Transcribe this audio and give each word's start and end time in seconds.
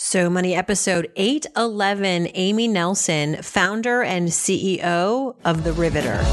So 0.00 0.30
Money 0.30 0.54
episode 0.54 1.10
811, 1.16 2.28
Amy 2.34 2.68
Nelson, 2.68 3.42
founder 3.42 4.00
and 4.00 4.28
CEO 4.28 5.34
of 5.44 5.64
The 5.64 5.72
Riveter. 5.72 6.24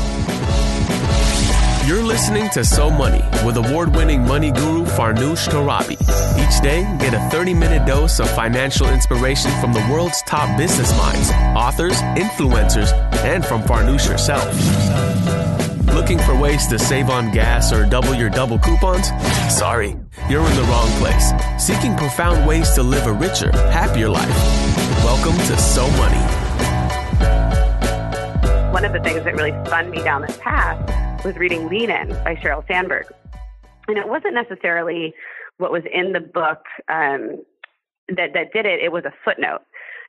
You're 1.87 2.03
listening 2.03 2.47
to 2.51 2.63
So 2.63 2.91
Money 2.91 3.23
with 3.43 3.57
award 3.57 3.95
winning 3.95 4.21
money 4.21 4.51
guru 4.51 4.85
Farnoosh 4.85 5.47
Torabi. 5.47 5.93
Each 6.37 6.61
day, 6.61 6.83
get 6.99 7.15
a 7.15 7.29
30 7.31 7.55
minute 7.55 7.87
dose 7.87 8.19
of 8.19 8.29
financial 8.35 8.87
inspiration 8.87 9.49
from 9.59 9.73
the 9.73 9.83
world's 9.91 10.21
top 10.27 10.55
business 10.59 10.95
minds, 10.95 11.31
authors, 11.57 11.99
influencers, 12.19 12.93
and 13.25 13.43
from 13.43 13.63
Farnoosh 13.63 14.07
herself. 14.07 15.54
Looking 15.95 16.19
for 16.19 16.37
ways 16.37 16.67
to 16.67 16.77
save 16.77 17.09
on 17.09 17.31
gas 17.31 17.71
or 17.71 17.85
double 17.85 18.13
your 18.13 18.29
double 18.29 18.59
coupons? 18.59 19.07
Sorry, 19.49 19.95
you're 20.29 20.45
in 20.45 20.55
the 20.57 20.63
wrong 20.63 20.89
place. 20.99 21.31
Seeking 21.57 21.95
profound 21.95 22.45
ways 22.45 22.71
to 22.71 22.83
live 22.83 23.07
a 23.07 23.13
richer, 23.13 23.49
happier 23.71 24.09
life. 24.09 24.27
Welcome 25.05 25.37
to 25.37 25.57
So 25.57 25.89
Money. 25.91 26.19
One 28.73 28.83
of 28.83 28.91
the 28.91 28.99
things 28.99 29.23
that 29.23 29.35
really 29.35 29.53
spun 29.65 29.89
me 29.89 30.03
down 30.03 30.23
this 30.23 30.37
path 30.39 31.23
was 31.23 31.37
reading 31.37 31.69
Lean 31.69 31.89
In 31.89 32.09
by 32.25 32.35
Sheryl 32.35 32.67
Sandberg. 32.67 33.05
And 33.87 33.97
it 33.97 34.05
wasn't 34.05 34.33
necessarily 34.33 35.13
what 35.59 35.71
was 35.71 35.83
in 35.93 36.11
the 36.11 36.19
book 36.19 36.59
um, 36.89 37.41
that, 38.09 38.33
that 38.33 38.51
did 38.51 38.65
it, 38.65 38.81
it 38.83 38.91
was 38.91 39.05
a 39.05 39.13
footnote. 39.23 39.61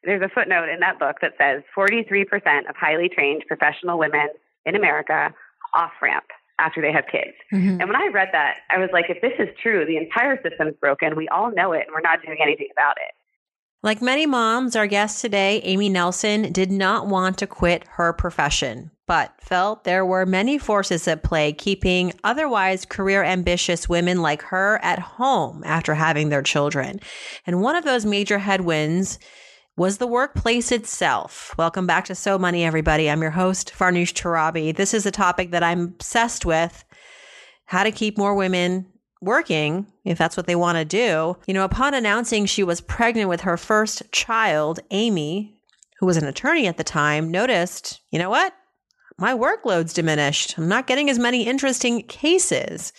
There's 0.03 0.20
a 0.20 0.28
footnote 0.34 0.69
in 0.69 0.80
that 0.80 0.98
book 0.98 1.19
that 1.23 1.34
says 1.39 1.62
43% 1.78 2.69
of 2.69 2.75
highly 2.75 3.09
trained 3.09 3.45
professional 3.47 4.00
women 4.00 4.30
in 4.64 4.75
America 4.75 5.33
off 5.75 5.93
ramp 6.02 6.25
after 6.59 6.80
they 6.80 6.93
have 6.93 7.05
kids. 7.11 7.37
Mm-hmm. 7.52 7.80
And 7.80 7.88
when 7.88 7.97
I 7.97 8.09
read 8.12 8.29
that, 8.33 8.59
I 8.70 8.79
was 8.79 8.88
like, 8.93 9.06
if 9.09 9.20
this 9.20 9.34
is 9.38 9.55
true, 9.62 9.84
the 9.84 9.97
entire 9.97 10.41
system's 10.42 10.75
broken. 10.80 11.16
We 11.16 11.29
all 11.29 11.52
know 11.52 11.73
it, 11.73 11.84
and 11.87 11.95
we're 11.95 12.01
not 12.01 12.23
doing 12.25 12.39
anything 12.42 12.69
about 12.73 12.97
it. 12.97 13.12
Like 13.83 14.02
many 14.02 14.27
moms, 14.27 14.75
our 14.75 14.87
guest 14.87 15.20
today, 15.20 15.61
Amy 15.62 15.89
Nelson, 15.89 16.51
did 16.51 16.73
not 16.73 17.06
want 17.06 17.39
to 17.39 17.47
quit 17.47 17.84
her 17.91 18.12
profession, 18.12 18.91
but 19.06 19.33
felt 19.39 19.84
there 19.84 20.05
were 20.05 20.27
many 20.27 20.59
forces 20.59 21.06
at 21.06 21.22
play 21.22 21.53
keeping 21.53 22.12
otherwise 22.25 22.84
career 22.84 23.22
ambitious 23.22 23.89
women 23.89 24.22
like 24.22 24.42
her 24.42 24.81
at 24.83 24.98
home 24.98 25.62
after 25.64 25.94
having 25.94 26.31
their 26.31 26.42
children. 26.42 26.98
And 27.47 27.62
one 27.62 27.77
of 27.77 27.84
those 27.84 28.06
major 28.06 28.39
headwinds 28.39 29.19
was 29.77 29.98
the 29.98 30.06
workplace 30.06 30.72
itself. 30.72 31.55
Welcome 31.58 31.86
back 31.86 32.06
to 32.06 32.14
So 32.14 32.38
Money, 32.38 32.64
everybody. 32.64 33.10
I'm 33.10 33.20
your 33.20 33.32
host, 33.32 33.74
Farnoosh 33.78 34.14
Torabi. 34.14 34.74
This 34.74 34.94
is 34.94 35.05
a 35.05 35.10
topic 35.10 35.50
that 35.50 35.62
I'm 35.62 35.82
obsessed 35.82 36.46
with 36.46 36.82
how 37.66 37.84
to 37.84 37.91
keep 37.91 38.16
more 38.16 38.34
women 38.34 38.86
working, 39.20 39.86
if 40.02 40.16
that's 40.16 40.34
what 40.34 40.47
they 40.47 40.56
want 40.56 40.78
to 40.78 40.86
do. 40.86 41.36
You 41.47 41.52
know, 41.52 41.64
upon 41.64 41.92
announcing 41.92 42.47
she 42.47 42.64
was 42.64 42.80
pregnant 42.80 43.28
with 43.28 43.42
her 43.42 43.58
first 43.58 44.02
child, 44.12 44.80
Amy, 44.92 45.58
who 45.98 46.06
was 46.06 46.16
an 46.16 46.24
attorney 46.24 46.66
at 46.66 46.78
the 46.78 46.84
time, 46.84 47.30
noticed, 47.30 48.00
you 48.10 48.19
know 48.19 48.30
what? 48.30 48.54
My 49.19 49.34
workload's 49.34 49.92
diminished. 49.92 50.56
I'm 50.56 50.69
not 50.69 50.86
getting 50.86 51.10
as 51.10 51.19
many 51.19 51.47
interesting 51.47 52.02
cases. 52.04 52.94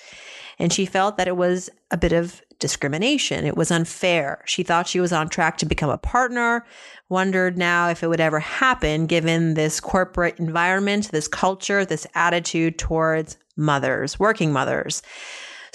And 0.60 0.72
she 0.72 0.86
felt 0.86 1.18
that 1.18 1.28
it 1.28 1.38
was 1.38 1.72
a 1.90 1.98
bit 1.98 2.14
of 2.14 2.40
discrimination. 2.60 3.46
It 3.46 3.58
was 3.58 3.72
unfair. 3.72 4.44
She 4.46 4.64
thought 4.64 4.88
she 4.88 5.00
was 5.00 5.14
on 5.14 5.30
track 5.30 5.58
to 5.60 5.66
become 5.66 5.90
a 5.90 5.98
partner, 5.98 6.66
wondered 7.10 7.58
now 7.58 7.90
if 7.90 8.04
it 8.04 8.08
would 8.08 8.20
ever 8.20 8.40
happen 8.40 9.06
given 9.06 9.54
this 9.54 9.80
corporate 9.80 10.40
environment, 10.40 11.12
this 11.12 11.28
culture, 11.28 11.86
this 11.86 12.08
attitude 12.16 12.78
towards 12.78 13.38
mothers, 13.56 14.20
working 14.20 14.52
mothers. 14.52 15.02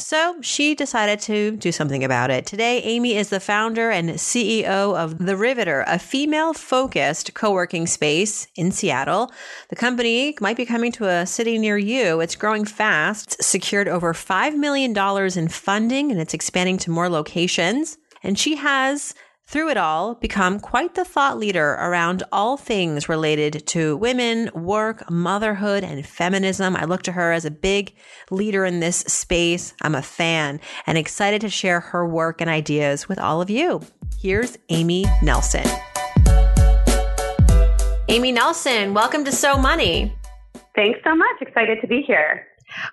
So 0.02 0.36
she 0.42 0.74
decided 0.74 1.20
to 1.20 1.52
do 1.56 1.70
something 1.70 2.02
about 2.02 2.30
it. 2.30 2.44
Today, 2.44 2.82
Amy 2.82 3.16
is 3.16 3.28
the 3.28 3.38
founder 3.38 3.88
and 3.90 4.10
CEO 4.10 4.96
of 4.96 5.18
The 5.18 5.36
Riveter, 5.36 5.84
a 5.86 5.98
female 5.98 6.52
focused 6.52 7.34
co 7.34 7.52
working 7.52 7.86
space 7.86 8.48
in 8.56 8.72
Seattle. 8.72 9.30
The 9.68 9.76
company 9.76 10.36
might 10.40 10.56
be 10.56 10.66
coming 10.66 10.90
to 10.92 11.08
a 11.08 11.24
city 11.24 11.56
near 11.56 11.78
you. 11.78 12.20
It's 12.20 12.34
growing 12.34 12.64
fast, 12.64 13.34
it's 13.34 13.46
secured 13.46 13.86
over 13.86 14.12
$5 14.12 14.56
million 14.56 14.92
in 15.38 15.48
funding, 15.48 16.10
and 16.10 16.20
it's 16.20 16.34
expanding 16.34 16.78
to 16.78 16.90
more 16.90 17.08
locations. 17.08 17.96
And 18.24 18.36
she 18.36 18.56
has 18.56 19.14
through 19.46 19.70
it 19.70 19.76
all, 19.76 20.14
become 20.14 20.58
quite 20.60 20.94
the 20.94 21.04
thought 21.04 21.38
leader 21.38 21.72
around 21.72 22.22
all 22.32 22.56
things 22.56 23.08
related 23.08 23.66
to 23.66 23.96
women, 23.96 24.50
work, 24.54 25.10
motherhood, 25.10 25.84
and 25.84 26.06
feminism. 26.06 26.76
I 26.76 26.84
look 26.84 27.02
to 27.02 27.12
her 27.12 27.32
as 27.32 27.44
a 27.44 27.50
big 27.50 27.94
leader 28.30 28.64
in 28.64 28.80
this 28.80 28.98
space. 28.98 29.74
I'm 29.82 29.94
a 29.94 30.02
fan 30.02 30.60
and 30.86 30.96
excited 30.96 31.40
to 31.42 31.50
share 31.50 31.80
her 31.80 32.06
work 32.06 32.40
and 32.40 32.48
ideas 32.48 33.08
with 33.08 33.18
all 33.18 33.42
of 33.42 33.50
you. 33.50 33.82
Here's 34.20 34.56
Amy 34.68 35.04
Nelson. 35.22 35.66
Amy 38.08 38.32
Nelson, 38.32 38.94
welcome 38.94 39.24
to 39.24 39.32
So 39.32 39.56
Money. 39.56 40.16
Thanks 40.74 41.00
so 41.04 41.14
much. 41.14 41.42
Excited 41.42 41.80
to 41.80 41.86
be 41.86 42.02
here. 42.06 42.46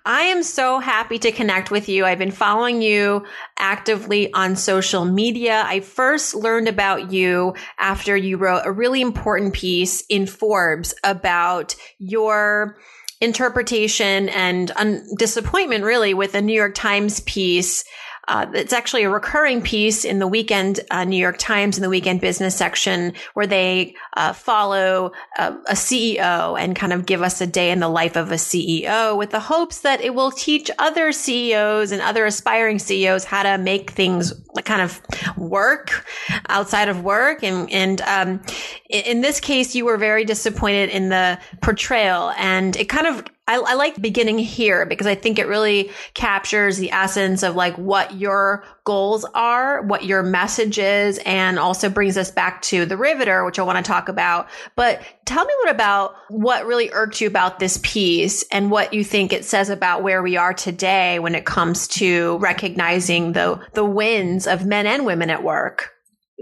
I 0.04 0.22
am 0.22 0.42
so 0.42 0.78
happy 0.78 1.18
to 1.20 1.32
connect 1.32 1.70
with 1.70 1.88
you. 1.88 2.04
I've 2.04 2.18
been 2.18 2.30
following 2.30 2.82
you 2.82 3.24
actively 3.58 4.32
on 4.32 4.56
social 4.56 5.04
media. 5.04 5.62
I 5.66 5.80
first 5.80 6.34
learned 6.34 6.68
about 6.68 7.12
you 7.12 7.54
after 7.78 8.16
you 8.16 8.36
wrote 8.36 8.62
a 8.64 8.72
really 8.72 9.00
important 9.00 9.54
piece 9.54 10.02
in 10.08 10.26
Forbes 10.26 10.94
about 11.04 11.74
your 11.98 12.76
interpretation 13.20 14.28
and 14.30 14.72
un- 14.76 15.06
disappointment 15.18 15.84
really 15.84 16.14
with 16.14 16.34
a 16.34 16.40
New 16.40 16.54
York 16.54 16.74
Times 16.74 17.20
piece 17.20 17.84
uh, 18.30 18.46
it's 18.54 18.72
actually 18.72 19.02
a 19.02 19.10
recurring 19.10 19.60
piece 19.60 20.04
in 20.04 20.20
the 20.20 20.26
weekend 20.26 20.78
uh, 20.92 21.02
New 21.02 21.16
York 21.16 21.36
Times 21.36 21.76
in 21.76 21.82
the 21.82 21.88
weekend 21.88 22.20
business 22.20 22.54
section 22.54 23.12
where 23.34 23.46
they 23.46 23.92
uh, 24.16 24.32
follow 24.32 25.10
a, 25.36 25.52
a 25.66 25.72
CEO 25.72 26.56
and 26.56 26.76
kind 26.76 26.92
of 26.92 27.06
give 27.06 27.22
us 27.22 27.40
a 27.40 27.46
day 27.46 27.72
in 27.72 27.80
the 27.80 27.88
life 27.88 28.14
of 28.14 28.30
a 28.30 28.36
CEO 28.36 29.18
with 29.18 29.30
the 29.30 29.40
hopes 29.40 29.80
that 29.80 30.00
it 30.00 30.14
will 30.14 30.30
teach 30.30 30.70
other 30.78 31.10
CEOs 31.10 31.90
and 31.90 32.00
other 32.02 32.24
aspiring 32.24 32.78
CEOs 32.78 33.24
how 33.24 33.42
to 33.42 33.58
make 33.58 33.90
things 33.90 34.32
kind 34.64 34.80
of 34.80 35.02
work 35.36 36.06
outside 36.48 36.88
of 36.88 37.02
work. 37.02 37.42
And, 37.42 37.68
and 37.72 38.00
um, 38.02 38.40
in 38.88 39.22
this 39.22 39.40
case, 39.40 39.74
you 39.74 39.84
were 39.84 39.96
very 39.96 40.24
disappointed 40.24 40.90
in 40.90 41.08
the 41.08 41.36
portrayal, 41.62 42.30
and 42.36 42.76
it 42.76 42.88
kind 42.88 43.08
of 43.08 43.24
I, 43.50 43.56
I 43.56 43.74
like 43.74 44.00
beginning 44.00 44.38
here 44.38 44.86
because 44.86 45.08
I 45.08 45.16
think 45.16 45.40
it 45.40 45.48
really 45.48 45.90
captures 46.14 46.78
the 46.78 46.92
essence 46.92 47.42
of 47.42 47.56
like 47.56 47.76
what 47.76 48.14
your 48.14 48.62
goals 48.84 49.24
are, 49.34 49.82
what 49.82 50.04
your 50.04 50.22
message 50.22 50.78
is, 50.78 51.18
and 51.26 51.58
also 51.58 51.88
brings 51.88 52.16
us 52.16 52.30
back 52.30 52.62
to 52.62 52.86
the 52.86 52.96
Riveter, 52.96 53.44
which 53.44 53.58
I 53.58 53.62
want 53.64 53.84
to 53.84 53.88
talk 53.88 54.08
about. 54.08 54.48
But 54.76 55.02
tell 55.24 55.44
me 55.44 55.52
what 55.64 55.74
about 55.74 56.14
what 56.28 56.64
really 56.64 56.90
irked 56.92 57.20
you 57.20 57.26
about 57.26 57.58
this 57.58 57.80
piece 57.82 58.44
and 58.52 58.70
what 58.70 58.94
you 58.94 59.02
think 59.02 59.32
it 59.32 59.44
says 59.44 59.68
about 59.68 60.04
where 60.04 60.22
we 60.22 60.36
are 60.36 60.54
today 60.54 61.18
when 61.18 61.34
it 61.34 61.44
comes 61.44 61.88
to 61.88 62.38
recognizing 62.38 63.32
the 63.32 63.60
the 63.74 63.84
wins 63.84 64.46
of 64.46 64.64
men 64.64 64.86
and 64.86 65.04
women 65.04 65.28
at 65.28 65.42
work. 65.42 65.90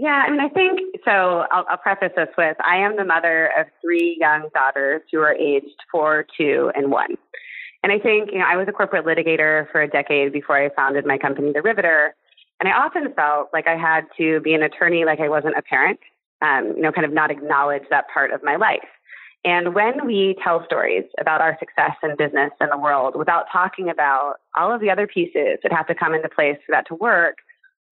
Yeah, 0.01 0.23
I 0.25 0.31
mean, 0.31 0.39
I 0.39 0.47
think 0.47 0.79
so. 1.03 1.45
I'll, 1.51 1.65
I'll, 1.69 1.77
preface 1.77 2.13
this 2.15 2.29
with 2.37 2.55
I 2.65 2.77
am 2.77 2.95
the 2.95 3.03
mother 3.03 3.51
of 3.59 3.67
three 3.81 4.15
young 4.17 4.47
daughters 4.53 5.01
who 5.11 5.19
are 5.19 5.33
aged 5.33 5.75
four, 5.91 6.25
two, 6.37 6.71
and 6.73 6.89
one. 6.89 7.17
And 7.83 7.91
I 7.91 7.99
think, 7.99 8.31
you 8.31 8.39
know, 8.39 8.45
I 8.47 8.55
was 8.55 8.69
a 8.69 8.71
corporate 8.71 9.05
litigator 9.05 9.69
for 9.73 9.81
a 9.81 9.89
decade 9.89 10.31
before 10.31 10.55
I 10.55 10.69
founded 10.73 11.05
my 11.05 11.17
company, 11.17 11.51
The 11.51 11.61
Riveter. 11.61 12.15
And 12.61 12.69
I 12.69 12.77
often 12.77 13.13
felt 13.13 13.49
like 13.51 13.67
I 13.67 13.75
had 13.75 14.05
to 14.17 14.39
be 14.39 14.53
an 14.53 14.63
attorney 14.63 15.03
like 15.03 15.19
I 15.19 15.27
wasn't 15.27 15.57
a 15.57 15.61
parent, 15.61 15.99
um, 16.41 16.75
you 16.77 16.81
know, 16.81 16.93
kind 16.93 17.05
of 17.05 17.11
not 17.11 17.29
acknowledge 17.29 17.83
that 17.89 18.05
part 18.13 18.31
of 18.31 18.41
my 18.41 18.55
life. 18.55 18.87
And 19.43 19.75
when 19.75 20.05
we 20.05 20.37
tell 20.41 20.63
stories 20.63 21.03
about 21.19 21.41
our 21.41 21.57
success 21.59 21.97
in 22.03 22.15
business 22.15 22.51
and 22.61 22.71
the 22.71 22.77
world 22.77 23.15
without 23.17 23.47
talking 23.51 23.89
about 23.89 24.35
all 24.55 24.73
of 24.73 24.79
the 24.79 24.91
other 24.91 25.07
pieces 25.07 25.59
that 25.61 25.73
have 25.73 25.87
to 25.87 25.95
come 25.95 26.13
into 26.13 26.29
place 26.29 26.57
for 26.65 26.71
that 26.71 26.87
to 26.87 26.95
work, 26.95 27.39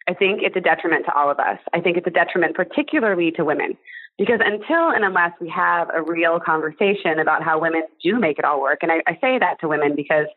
I 0.07 0.13
think 0.13 0.41
it's 0.41 0.55
a 0.55 0.61
detriment 0.61 1.05
to 1.05 1.13
all 1.13 1.29
of 1.29 1.39
us. 1.39 1.59
I 1.73 1.81
think 1.81 1.97
it's 1.97 2.07
a 2.07 2.11
detriment 2.11 2.55
particularly 2.55 3.31
to 3.31 3.43
women 3.43 3.77
because 4.17 4.39
until 4.43 4.89
and 4.89 5.03
unless 5.03 5.31
we 5.39 5.49
have 5.49 5.89
a 5.93 6.01
real 6.01 6.39
conversation 6.39 7.19
about 7.19 7.43
how 7.43 7.59
women 7.59 7.83
do 8.03 8.17
make 8.17 8.39
it 8.39 8.45
all 8.45 8.61
work, 8.61 8.79
and 8.81 8.91
I, 8.91 9.01
I 9.05 9.13
say 9.21 9.37
that 9.39 9.59
to 9.61 9.67
women 9.67 9.95
because 9.95 10.27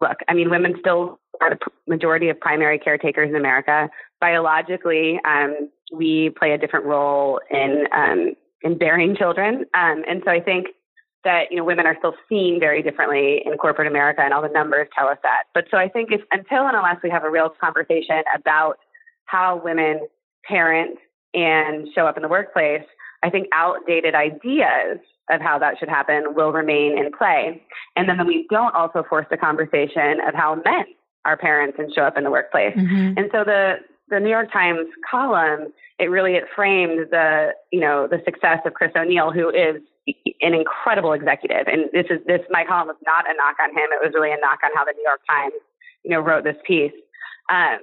look, 0.00 0.18
I 0.28 0.34
mean, 0.34 0.50
women 0.50 0.74
still 0.80 1.18
are 1.40 1.50
the 1.50 1.58
majority 1.86 2.28
of 2.28 2.38
primary 2.40 2.78
caretakers 2.78 3.30
in 3.30 3.36
America. 3.36 3.88
Biologically, 4.20 5.20
um, 5.24 5.70
we 5.92 6.30
play 6.30 6.52
a 6.52 6.58
different 6.58 6.86
role 6.86 7.40
in 7.50 7.84
um, 7.92 8.34
in 8.62 8.78
bearing 8.78 9.16
children, 9.16 9.64
um, 9.74 10.02
and 10.08 10.22
so 10.24 10.30
I 10.30 10.40
think 10.40 10.68
that 11.24 11.44
you 11.50 11.56
know 11.56 11.64
women 11.64 11.86
are 11.86 11.96
still 11.98 12.14
seen 12.28 12.58
very 12.60 12.82
differently 12.82 13.42
in 13.44 13.56
corporate 13.58 13.86
America, 13.86 14.22
and 14.22 14.34
all 14.34 14.42
the 14.42 14.48
numbers 14.48 14.88
tell 14.96 15.08
us 15.08 15.18
that. 15.22 15.44
But 15.54 15.64
so 15.70 15.76
I 15.76 15.88
think 15.88 16.10
if 16.12 16.20
until 16.30 16.66
and 16.66 16.76
unless 16.76 17.02
we 17.02 17.10
have 17.10 17.24
a 17.24 17.30
real 17.30 17.50
conversation 17.60 18.22
about 18.34 18.78
how 19.26 19.60
women 19.62 20.00
parent 20.46 20.98
and 21.32 21.88
show 21.94 22.06
up 22.06 22.16
in 22.16 22.22
the 22.22 22.28
workplace, 22.28 22.84
I 23.22 23.30
think 23.30 23.48
outdated 23.52 24.14
ideas 24.14 24.98
of 25.30 25.40
how 25.40 25.58
that 25.58 25.78
should 25.78 25.88
happen 25.88 26.34
will 26.34 26.52
remain 26.52 26.98
in 26.98 27.10
play. 27.16 27.62
And 27.96 28.08
then 28.08 28.26
we 28.26 28.46
don't 28.50 28.74
also 28.74 29.02
force 29.08 29.26
the 29.30 29.36
conversation 29.36 30.20
of 30.26 30.34
how 30.34 30.56
men 30.56 30.84
are 31.24 31.36
parents 31.36 31.78
and 31.78 31.92
show 31.94 32.02
up 32.02 32.18
in 32.18 32.24
the 32.24 32.30
workplace. 32.30 32.76
Mm-hmm. 32.76 33.18
And 33.18 33.30
so 33.32 33.44
the 33.44 33.76
the 34.10 34.20
New 34.20 34.28
York 34.28 34.52
Times 34.52 34.86
column, 35.10 35.72
it 35.98 36.10
really 36.10 36.34
it 36.34 36.44
framed 36.54 37.08
the 37.10 37.52
you 37.72 37.80
know 37.80 38.06
the 38.06 38.20
success 38.24 38.58
of 38.66 38.74
Chris 38.74 38.92
O'Neill, 38.94 39.32
who 39.32 39.48
is 39.48 39.80
an 40.42 40.52
incredible 40.52 41.14
executive. 41.14 41.66
And 41.66 41.88
this 41.92 42.06
is 42.10 42.20
this 42.26 42.40
my 42.50 42.64
column 42.64 42.88
was 42.88 42.96
not 43.06 43.24
a 43.24 43.34
knock 43.34 43.56
on 43.62 43.70
him; 43.70 43.88
it 43.90 44.04
was 44.04 44.12
really 44.14 44.30
a 44.32 44.36
knock 44.36 44.58
on 44.62 44.70
how 44.74 44.84
the 44.84 44.92
New 44.92 45.02
York 45.02 45.20
Times 45.28 45.54
you 46.04 46.10
know 46.10 46.20
wrote 46.20 46.44
this 46.44 46.56
piece. 46.66 46.92
Um, 47.48 47.78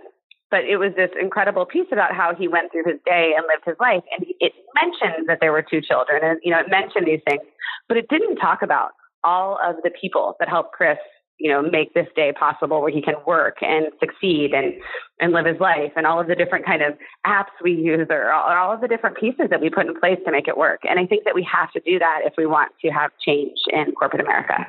but 0.51 0.65
it 0.65 0.77
was 0.77 0.91
this 0.95 1.09
incredible 1.19 1.65
piece 1.65 1.87
about 1.91 2.13
how 2.13 2.35
he 2.35 2.47
went 2.47 2.71
through 2.71 2.83
his 2.85 2.99
day 3.05 3.33
and 3.35 3.45
lived 3.47 3.65
his 3.65 3.77
life, 3.79 4.03
and 4.15 4.27
it 4.39 4.53
mentioned 4.75 5.27
that 5.27 5.39
there 5.41 5.51
were 5.51 5.63
two 5.63 5.81
children, 5.81 6.21
and 6.23 6.39
you 6.43 6.51
know 6.51 6.59
it 6.59 6.69
mentioned 6.69 7.07
these 7.07 7.21
things, 7.27 7.41
but 7.87 7.97
it 7.97 8.07
didn't 8.09 8.35
talk 8.35 8.61
about 8.61 8.91
all 9.23 9.57
of 9.63 9.75
the 9.83 9.91
people 9.99 10.35
that 10.39 10.49
helped 10.49 10.73
Chris 10.73 10.97
you 11.41 11.49
know, 11.49 11.61
make 11.63 11.93
this 11.95 12.05
day 12.15 12.31
possible 12.31 12.81
where 12.81 12.91
he 12.91 13.01
can 13.01 13.15
work 13.25 13.57
and 13.61 13.87
succeed 13.99 14.53
and, 14.53 14.73
and 15.19 15.33
live 15.33 15.47
his 15.47 15.59
life 15.59 15.91
and 15.95 16.05
all 16.05 16.19
of 16.21 16.27
the 16.27 16.35
different 16.35 16.67
kind 16.67 16.83
of 16.83 16.93
apps 17.25 17.49
we 17.63 17.71
use 17.71 18.05
or 18.11 18.31
all, 18.31 18.47
or 18.47 18.55
all 18.55 18.71
of 18.71 18.79
the 18.79 18.87
different 18.87 19.17
pieces 19.17 19.47
that 19.49 19.59
we 19.59 19.67
put 19.67 19.87
in 19.87 19.99
place 19.99 20.19
to 20.23 20.31
make 20.31 20.47
it 20.47 20.55
work. 20.55 20.81
And 20.87 20.99
I 20.99 21.07
think 21.07 21.25
that 21.25 21.33
we 21.33 21.47
have 21.51 21.71
to 21.71 21.79
do 21.79 21.97
that 21.97 22.19
if 22.25 22.33
we 22.37 22.45
want 22.45 22.73
to 22.85 22.89
have 22.91 23.09
change 23.25 23.57
in 23.73 23.91
corporate 23.93 24.21
America. 24.21 24.67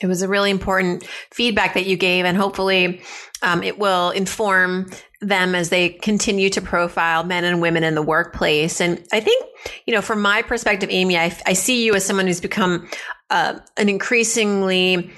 It 0.00 0.06
was 0.06 0.22
a 0.22 0.28
really 0.28 0.50
important 0.50 1.04
feedback 1.30 1.74
that 1.74 1.86
you 1.86 1.96
gave, 1.96 2.24
and 2.24 2.36
hopefully, 2.36 3.02
um, 3.42 3.62
it 3.62 3.78
will 3.78 4.10
inform 4.10 4.90
them 5.20 5.54
as 5.54 5.68
they 5.68 5.90
continue 5.90 6.48
to 6.50 6.60
profile 6.60 7.24
men 7.24 7.44
and 7.44 7.60
women 7.60 7.84
in 7.84 7.94
the 7.94 8.02
workplace. 8.02 8.80
And 8.80 9.04
I 9.12 9.20
think, 9.20 9.44
you 9.86 9.94
know, 9.94 10.00
from 10.00 10.22
my 10.22 10.42
perspective, 10.42 10.88
Amy, 10.90 11.18
I, 11.18 11.36
I 11.46 11.52
see 11.52 11.84
you 11.84 11.94
as 11.94 12.04
someone 12.04 12.26
who's 12.26 12.40
become 12.40 12.88
uh, 13.28 13.58
an 13.76 13.88
increasingly 13.88 15.10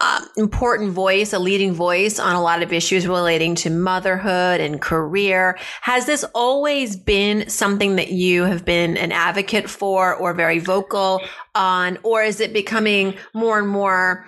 uh, 0.00 0.24
important 0.36 0.92
voice, 0.92 1.32
a 1.32 1.38
leading 1.38 1.72
voice 1.72 2.18
on 2.18 2.34
a 2.34 2.42
lot 2.42 2.62
of 2.62 2.72
issues 2.72 3.06
relating 3.06 3.54
to 3.56 3.70
motherhood 3.70 4.60
and 4.60 4.80
career. 4.80 5.58
Has 5.82 6.06
this 6.06 6.24
always 6.34 6.96
been 6.96 7.48
something 7.50 7.96
that 7.96 8.10
you 8.10 8.44
have 8.44 8.64
been 8.64 8.96
an 8.96 9.12
advocate 9.12 9.68
for 9.68 10.14
or 10.14 10.32
very 10.32 10.58
vocal 10.58 11.20
on, 11.54 11.98
or 12.02 12.22
is 12.22 12.40
it 12.40 12.52
becoming 12.52 13.16
more 13.34 13.58
and 13.58 13.68
more 13.68 14.26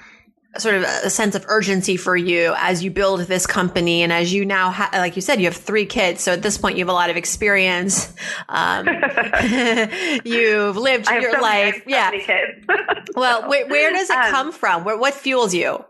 sort 0.56 0.77
of 0.77 0.83
a 0.83 1.11
sense 1.11 1.35
of 1.35 1.45
urgency 1.49 1.97
for 1.97 2.17
you 2.17 2.55
as 2.56 2.83
you 2.83 2.91
build 2.91 3.21
this 3.21 3.47
company 3.47 4.03
and 4.03 4.12
as 4.12 4.33
you 4.33 4.45
now 4.45 4.71
ha- 4.71 4.89
like 4.95 5.15
you 5.15 5.23
said 5.23 5.39
you 5.39 5.45
have 5.45 5.56
three 5.56 5.85
kids. 5.85 6.23
So 6.23 6.33
at 6.33 6.43
this 6.43 6.56
point 6.56 6.77
you 6.77 6.83
have 6.83 6.89
a 6.89 6.95
lot 6.95 7.11
of 7.11 7.17
experience. 7.17 8.12
Um, 8.49 8.87
you've 10.25 10.77
lived 10.77 11.09
your 11.11 11.33
so 11.33 11.41
life. 11.41 11.83
many, 11.87 11.93
yeah 11.93 12.11
so 12.27 13.12
well 13.15 13.49
where, 13.49 13.67
where, 13.67 13.93
does 13.93 14.09
it 14.09 14.17
um, 14.17 14.31
come 14.31 14.53
from? 14.53 14.85
Where, 14.85 14.97
what 14.97 15.15
fuels 15.15 15.55
you? 15.55 15.85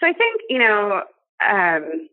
So 0.00 0.08
i 0.08 0.12
think 0.12 0.40
you 0.48 0.58
know 0.58 1.02
um, 1.48 2.08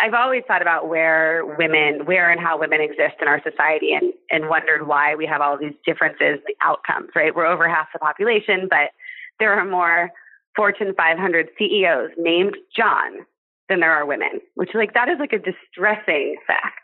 I've 0.00 0.14
always 0.14 0.42
thought 0.46 0.60
about 0.60 0.88
where 0.88 1.44
women, 1.58 2.04
where 2.04 2.30
and 2.30 2.40
how 2.40 2.58
women 2.58 2.80
exist 2.80 3.14
in 3.22 3.28
our 3.28 3.40
society 3.42 3.92
and, 3.92 4.12
and 4.30 4.48
wondered 4.48 4.86
why 4.86 5.14
we 5.14 5.24
have 5.26 5.40
all 5.40 5.56
these 5.56 5.74
differences, 5.86 6.40
the 6.46 6.54
outcomes, 6.60 7.10
right? 7.14 7.34
We're 7.34 7.46
over 7.46 7.68
half 7.68 7.88
the 7.92 8.00
population, 8.00 8.66
but 8.68 8.90
there 9.38 9.52
are 9.52 9.64
more 9.64 10.10
Fortune 10.56 10.94
500 10.96 11.48
CEOs 11.58 12.10
named 12.16 12.56
John 12.76 13.26
than 13.68 13.80
there 13.80 13.92
are 13.92 14.06
women, 14.06 14.40
which 14.54 14.70
like 14.74 14.94
that 14.94 15.08
is 15.08 15.18
like 15.18 15.32
a 15.32 15.38
distressing 15.38 16.36
fact. 16.46 16.80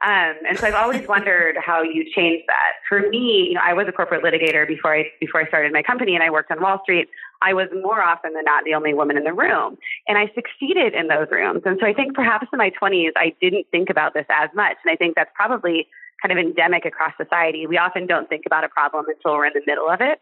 Um, 0.00 0.36
and 0.48 0.56
so 0.58 0.68
I've 0.68 0.74
always 0.74 1.08
wondered 1.08 1.56
how 1.64 1.82
you 1.82 2.04
change 2.14 2.42
that. 2.46 2.72
For 2.88 3.08
me, 3.08 3.48
you 3.48 3.54
know, 3.54 3.60
I 3.64 3.72
was 3.72 3.86
a 3.88 3.92
corporate 3.92 4.22
litigator 4.22 4.66
before 4.66 4.94
I 4.94 5.04
before 5.20 5.40
I 5.40 5.48
started 5.48 5.72
my 5.72 5.82
company, 5.82 6.14
and 6.14 6.22
I 6.22 6.30
worked 6.30 6.50
on 6.50 6.60
Wall 6.60 6.80
Street. 6.82 7.08
I 7.42 7.54
was 7.54 7.68
more 7.82 8.02
often 8.02 8.32
than 8.34 8.44
not 8.44 8.64
the 8.64 8.74
only 8.74 8.94
woman 8.94 9.16
in 9.16 9.24
the 9.24 9.32
room, 9.32 9.76
and 10.06 10.18
I 10.18 10.30
succeeded 10.34 10.94
in 10.94 11.08
those 11.08 11.28
rooms. 11.30 11.62
And 11.64 11.78
so 11.80 11.86
I 11.86 11.92
think 11.92 12.14
perhaps 12.14 12.46
in 12.52 12.58
my 12.58 12.70
20s, 12.70 13.12
I 13.16 13.34
didn't 13.40 13.66
think 13.70 13.90
about 13.90 14.14
this 14.14 14.26
as 14.28 14.50
much, 14.54 14.76
and 14.84 14.92
I 14.92 14.96
think 14.96 15.14
that's 15.14 15.30
probably 15.34 15.88
kind 16.22 16.32
of 16.32 16.38
endemic 16.38 16.84
across 16.84 17.12
society. 17.16 17.66
We 17.66 17.78
often 17.78 18.06
don't 18.06 18.28
think 18.28 18.42
about 18.44 18.64
a 18.64 18.68
problem 18.68 19.06
until 19.08 19.38
we're 19.38 19.46
in 19.46 19.52
the 19.54 19.62
middle 19.66 19.88
of 19.88 20.00
it. 20.00 20.20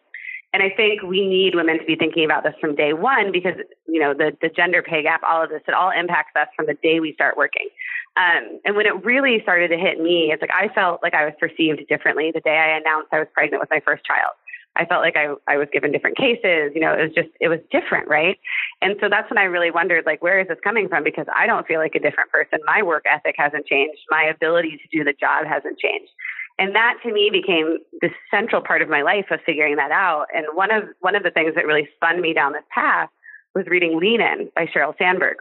And 0.56 0.62
I 0.62 0.74
think 0.74 1.02
we 1.02 1.28
need 1.28 1.54
women 1.54 1.78
to 1.78 1.84
be 1.84 1.96
thinking 1.96 2.24
about 2.24 2.42
this 2.42 2.54
from 2.62 2.74
day 2.74 2.94
one 2.94 3.30
because, 3.30 3.56
you 3.86 4.00
know, 4.00 4.14
the, 4.14 4.34
the 4.40 4.48
gender 4.48 4.82
pay 4.82 5.02
gap, 5.02 5.20
all 5.22 5.44
of 5.44 5.50
this, 5.50 5.60
it 5.68 5.74
all 5.74 5.90
impacts 5.90 6.32
us 6.34 6.48
from 6.56 6.64
the 6.64 6.72
day 6.82 6.98
we 6.98 7.12
start 7.12 7.36
working. 7.36 7.68
Um, 8.16 8.58
and 8.64 8.74
when 8.74 8.86
it 8.86 9.04
really 9.04 9.42
started 9.42 9.68
to 9.68 9.76
hit 9.76 10.00
me, 10.00 10.32
it's 10.32 10.40
like 10.40 10.54
I 10.54 10.72
felt 10.72 11.02
like 11.02 11.12
I 11.12 11.26
was 11.26 11.34
perceived 11.38 11.86
differently 11.90 12.32
the 12.32 12.40
day 12.40 12.56
I 12.56 12.78
announced 12.78 13.08
I 13.12 13.18
was 13.18 13.28
pregnant 13.34 13.60
with 13.60 13.68
my 13.68 13.80
first 13.84 14.06
child. 14.06 14.32
I 14.76 14.86
felt 14.86 15.02
like 15.02 15.18
I, 15.18 15.34
I 15.46 15.58
was 15.58 15.68
given 15.74 15.92
different 15.92 16.16
cases. 16.16 16.72
You 16.74 16.80
know, 16.80 16.94
it 16.94 17.02
was 17.02 17.12
just, 17.14 17.28
it 17.38 17.48
was 17.48 17.60
different, 17.70 18.08
right? 18.08 18.40
And 18.80 18.96
so 18.98 19.10
that's 19.10 19.28
when 19.28 19.36
I 19.36 19.44
really 19.44 19.70
wondered, 19.70 20.06
like, 20.06 20.22
where 20.22 20.40
is 20.40 20.48
this 20.48 20.56
coming 20.64 20.88
from? 20.88 21.04
Because 21.04 21.26
I 21.36 21.46
don't 21.46 21.66
feel 21.66 21.80
like 21.80 21.94
a 21.94 22.00
different 22.00 22.30
person. 22.30 22.60
My 22.64 22.82
work 22.82 23.04
ethic 23.04 23.34
hasn't 23.36 23.66
changed. 23.66 24.00
My 24.08 24.24
ability 24.24 24.80
to 24.80 24.88
do 24.96 25.04
the 25.04 25.12
job 25.12 25.44
hasn't 25.44 25.78
changed. 25.78 26.12
And 26.58 26.74
that 26.74 26.94
to 27.02 27.12
me 27.12 27.28
became 27.30 27.78
the 28.00 28.08
central 28.30 28.62
part 28.62 28.80
of 28.80 28.88
my 28.88 29.02
life 29.02 29.26
of 29.30 29.40
figuring 29.44 29.76
that 29.76 29.90
out. 29.90 30.26
And 30.34 30.46
one 30.54 30.70
of 30.70 30.84
one 31.00 31.14
of 31.14 31.22
the 31.22 31.30
things 31.30 31.54
that 31.54 31.66
really 31.66 31.88
spun 31.96 32.20
me 32.20 32.32
down 32.32 32.52
this 32.52 32.62
path 32.72 33.10
was 33.54 33.66
reading 33.66 33.98
Lean 33.98 34.20
In 34.20 34.50
by 34.54 34.66
Sheryl 34.66 34.96
Sandberg. 34.98 35.36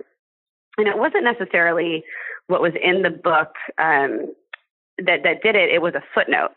And 0.78 0.88
it 0.88 0.98
wasn't 0.98 1.24
necessarily 1.24 2.04
what 2.48 2.62
was 2.62 2.74
in 2.82 3.02
the 3.02 3.10
book 3.10 3.56
um, 3.78 4.34
that 4.98 5.24
that 5.24 5.42
did 5.42 5.56
it. 5.56 5.70
It 5.70 5.82
was 5.82 5.96
a 5.96 6.04
footnote. 6.14 6.52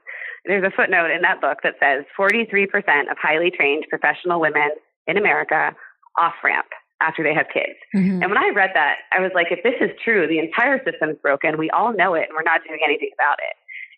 There's 0.44 0.64
a 0.64 0.75
footnote 0.75 1.11
in 1.11 1.22
that 1.22 1.40
book 1.40 1.58
that 1.62 1.75
says 1.81 2.04
43% 2.19 3.11
of 3.11 3.19
highly 3.20 3.50
trained 3.50 3.84
professional 3.90 4.40
women 4.40 4.70
in 5.06 5.16
America 5.16 5.75
off 6.16 6.34
ramp 6.43 6.66
after 7.00 7.22
they 7.22 7.34
have 7.34 7.46
kids. 7.52 7.78
Mm-hmm. 7.94 8.22
And 8.22 8.31
when 8.31 8.38
I 8.38 8.50
read 8.54 8.70
that, 8.75 8.96
I 9.12 9.20
was 9.20 9.31
like, 9.34 9.49
if 9.50 9.62
this 9.62 9.78
is 9.81 9.94
true, 10.02 10.26
the 10.26 10.38
entire 10.38 10.82
system's 10.84 11.16
broken. 11.22 11.58
We 11.58 11.70
all 11.70 11.93
know 11.94 12.14
it, 12.14 12.26
and 12.28 12.34
we're 12.34 12.43
not 12.43 12.62
doing 12.66 12.81
anything 12.84 13.11
about 13.14 13.38
it. 13.38 13.54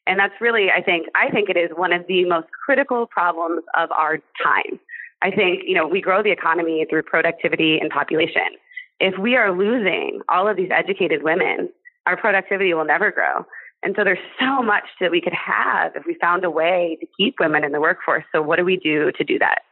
And 0.07 0.19
that's 0.19 0.35
really, 0.41 0.69
I 0.71 0.83
think, 0.83 1.07
I 1.15 1.31
think 1.31 1.49
it 1.49 1.57
is 1.57 1.71
one 1.75 1.93
of 1.93 2.07
the 2.09 2.25
most 2.25 2.49
critical 2.65 3.07
problems 3.07 3.63
of 3.79 3.91
our 3.93 4.19
time. 4.43 4.81
I 5.23 5.31
think, 5.31 5.63
you 5.67 5.75
know, 5.75 5.87
we 5.87 6.01
grow 6.01 6.23
the 6.23 6.31
economy 6.31 6.85
through 6.89 7.03
productivity 7.03 7.79
and 7.79 7.91
population. 7.91 8.57
If 8.99 9.19
we 9.19 9.37
are 9.37 9.53
losing 9.57 10.21
all 10.29 10.49
of 10.49 10.57
these 10.57 10.71
educated 10.73 11.23
women, 11.23 11.69
our 12.07 12.17
productivity 12.17 12.73
will 12.75 12.85
never 12.85 13.11
grow. 13.11 13.45
And 13.83 13.95
so 13.97 14.05
there's 14.05 14.19
so 14.39 14.63
much 14.63 14.85
that 15.01 15.11
we 15.11 15.21
could 15.21 15.33
have 15.35 15.93
if 15.97 16.05
we 16.07 16.15
found 16.21 16.45
a 16.45 16.51
way 16.51 16.99
to 17.01 17.07
keep 17.17 17.37
women 17.41 17.65
in 17.65 17.73
the 17.73 17.81
workforce. 17.81 18.25
So 18.33 18.43
what 18.43 18.57
do 18.57 18.65
we 18.65 18.77
do 18.77 19.11
to 19.13 19.25
do 19.25 19.39
that? 19.39 19.63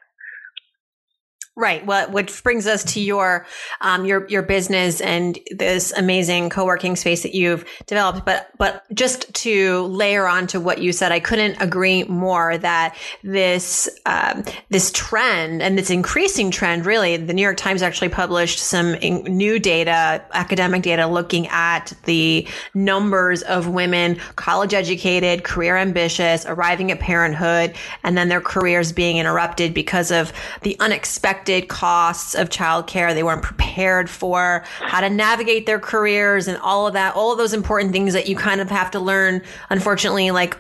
Right. 1.59 1.85
Well, 1.85 2.09
which 2.13 2.45
brings 2.45 2.69
us 2.69 2.85
to 2.85 3.01
your 3.01 3.45
um, 3.81 4.05
your 4.05 4.29
your 4.29 4.43
business 4.43 5.01
and 5.01 5.37
this 5.51 5.93
amazing 5.97 6.51
co-working 6.51 6.95
space 6.95 7.25
that 7.25 7.35
you've 7.35 7.65
developed. 7.89 8.25
But 8.25 8.51
but 8.59 8.85
just 8.95 9.35
to 9.43 9.83
layer 9.87 10.29
on 10.29 10.47
to 10.47 10.61
what 10.61 10.79
you 10.79 10.93
said, 10.93 11.11
I 11.11 11.19
couldn't 11.19 11.61
agree 11.61 12.05
more 12.05 12.57
that 12.59 12.97
this 13.25 13.89
um, 14.07 14.45
this 14.71 14.93
trend 14.95 15.61
and 15.61 15.77
this 15.77 15.91
increasing 15.91 16.53
trend, 16.53 16.87
really, 16.87 17.17
the 17.17 17.35
New 17.35 17.43
York 17.43 17.57
Times 17.57 17.83
actually 17.83 18.11
published 18.11 18.61
some 18.61 18.93
new 18.93 19.59
data, 19.59 20.25
academic 20.35 20.83
data, 20.83 21.09
looking 21.09 21.49
at 21.49 21.93
the 22.05 22.47
numbers 22.75 23.43
of 23.43 23.67
women 23.67 24.21
college 24.37 24.75
educated, 24.75 25.43
career 25.43 25.77
ambitious, 25.77 26.47
arriving 26.47 26.93
at 26.93 27.01
parenthood, 27.01 27.75
and 28.05 28.17
then 28.17 28.29
their 28.29 28.41
careers 28.41 28.93
being 28.93 29.17
interrupted 29.17 29.75
because 29.75 30.13
of 30.13 30.33
the 30.63 30.79
unexpected 30.79 31.48
costs 31.69 32.35
of 32.35 32.51
childcare. 32.51 33.15
They 33.15 33.23
weren't 33.23 33.43
prepared 33.43 34.09
for 34.09 34.65
how 34.81 35.01
to 35.01 35.11
navigate 35.11 35.67
their 35.67 35.79
careers 35.79 36.49
and 36.49 36.59
all 36.59 36.87
of 36.87 36.95
that, 36.95 37.15
all 37.15 37.33
of 37.33 37.39
those 37.39 37.53
important 37.53 37.93
things 37.93 38.13
that 38.13 38.29
you 38.29 38.37
kind 38.37 38.61
of 38.61 38.71
have 38.71 38.91
to 38.93 39.01
learn, 39.01 39.43
unfortunately, 39.71 40.31
like 40.31 40.57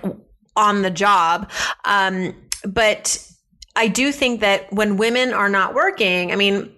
on 0.57 0.83
the 0.83 0.91
job. 0.91 1.51
Um, 1.85 2.35
but 2.65 3.25
I 3.77 3.89
do 3.89 4.11
think 4.11 4.41
that 4.41 4.73
when 4.73 4.97
women 4.97 5.33
are 5.33 5.49
not 5.49 5.75
working, 5.75 6.33
I 6.33 6.37
mean, 6.37 6.75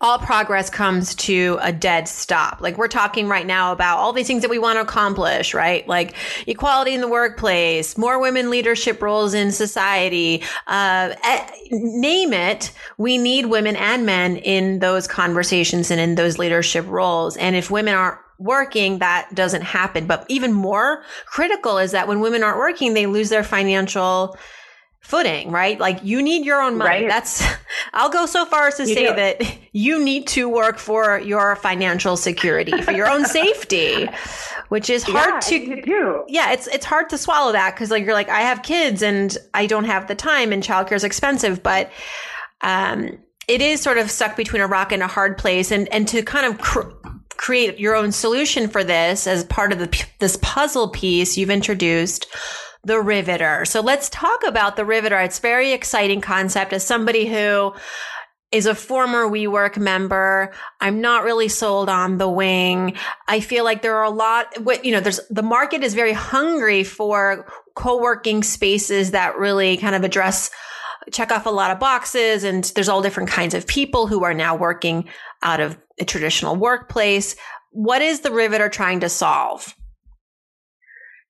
all 0.00 0.18
progress 0.18 0.70
comes 0.70 1.14
to 1.16 1.58
a 1.60 1.72
dead 1.72 2.06
stop. 2.06 2.60
Like 2.60 2.78
we're 2.78 2.86
talking 2.88 3.28
right 3.28 3.46
now 3.46 3.72
about 3.72 3.98
all 3.98 4.12
these 4.12 4.28
things 4.28 4.42
that 4.42 4.50
we 4.50 4.58
want 4.58 4.76
to 4.76 4.82
accomplish, 4.82 5.54
right? 5.54 5.86
Like 5.88 6.14
equality 6.46 6.94
in 6.94 7.00
the 7.00 7.08
workplace, 7.08 7.98
more 7.98 8.20
women 8.20 8.48
leadership 8.48 9.02
roles 9.02 9.34
in 9.34 9.50
society, 9.50 10.42
uh, 10.68 11.14
eh, 11.24 11.50
name 11.70 12.32
it. 12.32 12.70
We 12.96 13.18
need 13.18 13.46
women 13.46 13.74
and 13.74 14.06
men 14.06 14.36
in 14.36 14.78
those 14.78 15.08
conversations 15.08 15.90
and 15.90 16.00
in 16.00 16.14
those 16.14 16.38
leadership 16.38 16.86
roles. 16.86 17.36
And 17.36 17.56
if 17.56 17.68
women 17.70 17.94
aren't 17.94 18.18
working, 18.38 19.00
that 19.00 19.34
doesn't 19.34 19.62
happen. 19.62 20.06
But 20.06 20.24
even 20.28 20.52
more 20.52 21.02
critical 21.26 21.78
is 21.78 21.90
that 21.90 22.06
when 22.06 22.20
women 22.20 22.44
aren't 22.44 22.58
working, 22.58 22.94
they 22.94 23.06
lose 23.06 23.30
their 23.30 23.42
financial 23.42 24.36
footing, 25.00 25.50
right? 25.50 25.78
Like 25.78 26.04
you 26.04 26.20
need 26.22 26.44
your 26.44 26.60
own 26.60 26.76
money. 26.76 26.90
Right. 26.90 27.08
That's, 27.08 27.42
I'll 27.92 28.10
go 28.10 28.26
so 28.26 28.44
far 28.44 28.68
as 28.68 28.76
to 28.76 28.86
you 28.86 28.94
say 28.94 29.08
do. 29.08 29.14
that 29.14 29.58
you 29.72 30.04
need 30.04 30.26
to 30.28 30.48
work 30.48 30.78
for 30.78 31.18
your 31.20 31.56
financial 31.56 32.16
security, 32.16 32.82
for 32.82 32.92
your 32.92 33.08
own 33.08 33.24
safety, 33.24 34.08
which 34.68 34.90
is 34.90 35.04
hard 35.04 35.34
yeah, 35.34 35.40
to 35.40 35.82
do. 35.82 36.24
Yeah, 36.28 36.52
it's, 36.52 36.66
it's 36.66 36.84
hard 36.84 37.08
to 37.10 37.18
swallow 37.18 37.52
that 37.52 37.74
because 37.74 37.90
like 37.90 38.04
you're 38.04 38.14
like, 38.14 38.28
I 38.28 38.42
have 38.42 38.62
kids 38.62 39.02
and 39.02 39.36
I 39.54 39.66
don't 39.66 39.84
have 39.84 40.08
the 40.08 40.14
time 40.14 40.52
and 40.52 40.62
childcare 40.62 40.92
is 40.92 41.04
expensive, 41.04 41.62
but, 41.62 41.90
um, 42.60 43.18
it 43.46 43.62
is 43.62 43.80
sort 43.80 43.96
of 43.96 44.10
stuck 44.10 44.36
between 44.36 44.60
a 44.60 44.66
rock 44.66 44.92
and 44.92 45.02
a 45.02 45.06
hard 45.06 45.38
place 45.38 45.70
and, 45.70 45.90
and 45.90 46.06
to 46.08 46.22
kind 46.22 46.44
of 46.44 46.60
cr- 46.60 46.90
create 47.38 47.78
your 47.78 47.94
own 47.94 48.12
solution 48.12 48.68
for 48.68 48.84
this 48.84 49.26
as 49.26 49.44
part 49.44 49.72
of 49.72 49.78
the, 49.78 50.06
this 50.18 50.36
puzzle 50.42 50.90
piece 50.90 51.38
you've 51.38 51.48
introduced 51.48 52.26
the 52.88 53.00
riveter. 53.00 53.64
So 53.64 53.80
let's 53.80 54.08
talk 54.08 54.44
about 54.46 54.76
the 54.76 54.84
riveter. 54.84 55.18
It's 55.20 55.38
very 55.38 55.72
exciting 55.72 56.20
concept 56.20 56.72
as 56.72 56.84
somebody 56.84 57.26
who 57.26 57.74
is 58.50 58.64
a 58.64 58.74
former 58.74 59.28
WeWork 59.28 59.76
member. 59.76 60.52
I'm 60.80 61.02
not 61.02 61.22
really 61.22 61.48
sold 61.48 61.90
on 61.90 62.16
the 62.16 62.28
wing. 62.28 62.96
I 63.28 63.40
feel 63.40 63.62
like 63.62 63.82
there 63.82 63.96
are 63.96 64.04
a 64.04 64.10
lot, 64.10 64.46
you 64.82 64.90
know, 64.90 65.00
there's 65.00 65.20
the 65.28 65.42
market 65.42 65.84
is 65.84 65.92
very 65.92 66.14
hungry 66.14 66.82
for 66.82 67.46
co-working 67.74 68.42
spaces 68.42 69.10
that 69.10 69.38
really 69.38 69.76
kind 69.76 69.94
of 69.94 70.02
address 70.02 70.50
check 71.12 71.30
off 71.30 71.46
a 71.46 71.50
lot 71.50 71.70
of 71.70 71.78
boxes 71.78 72.42
and 72.44 72.64
there's 72.74 72.88
all 72.88 73.02
different 73.02 73.30
kinds 73.30 73.54
of 73.54 73.66
people 73.66 74.06
who 74.06 74.24
are 74.24 74.34
now 74.34 74.56
working 74.56 75.08
out 75.42 75.60
of 75.60 75.78
a 76.00 76.04
traditional 76.04 76.56
workplace. 76.56 77.36
What 77.70 78.02
is 78.02 78.20
the 78.20 78.30
Riveter 78.30 78.68
trying 78.68 79.00
to 79.00 79.08
solve? 79.08 79.74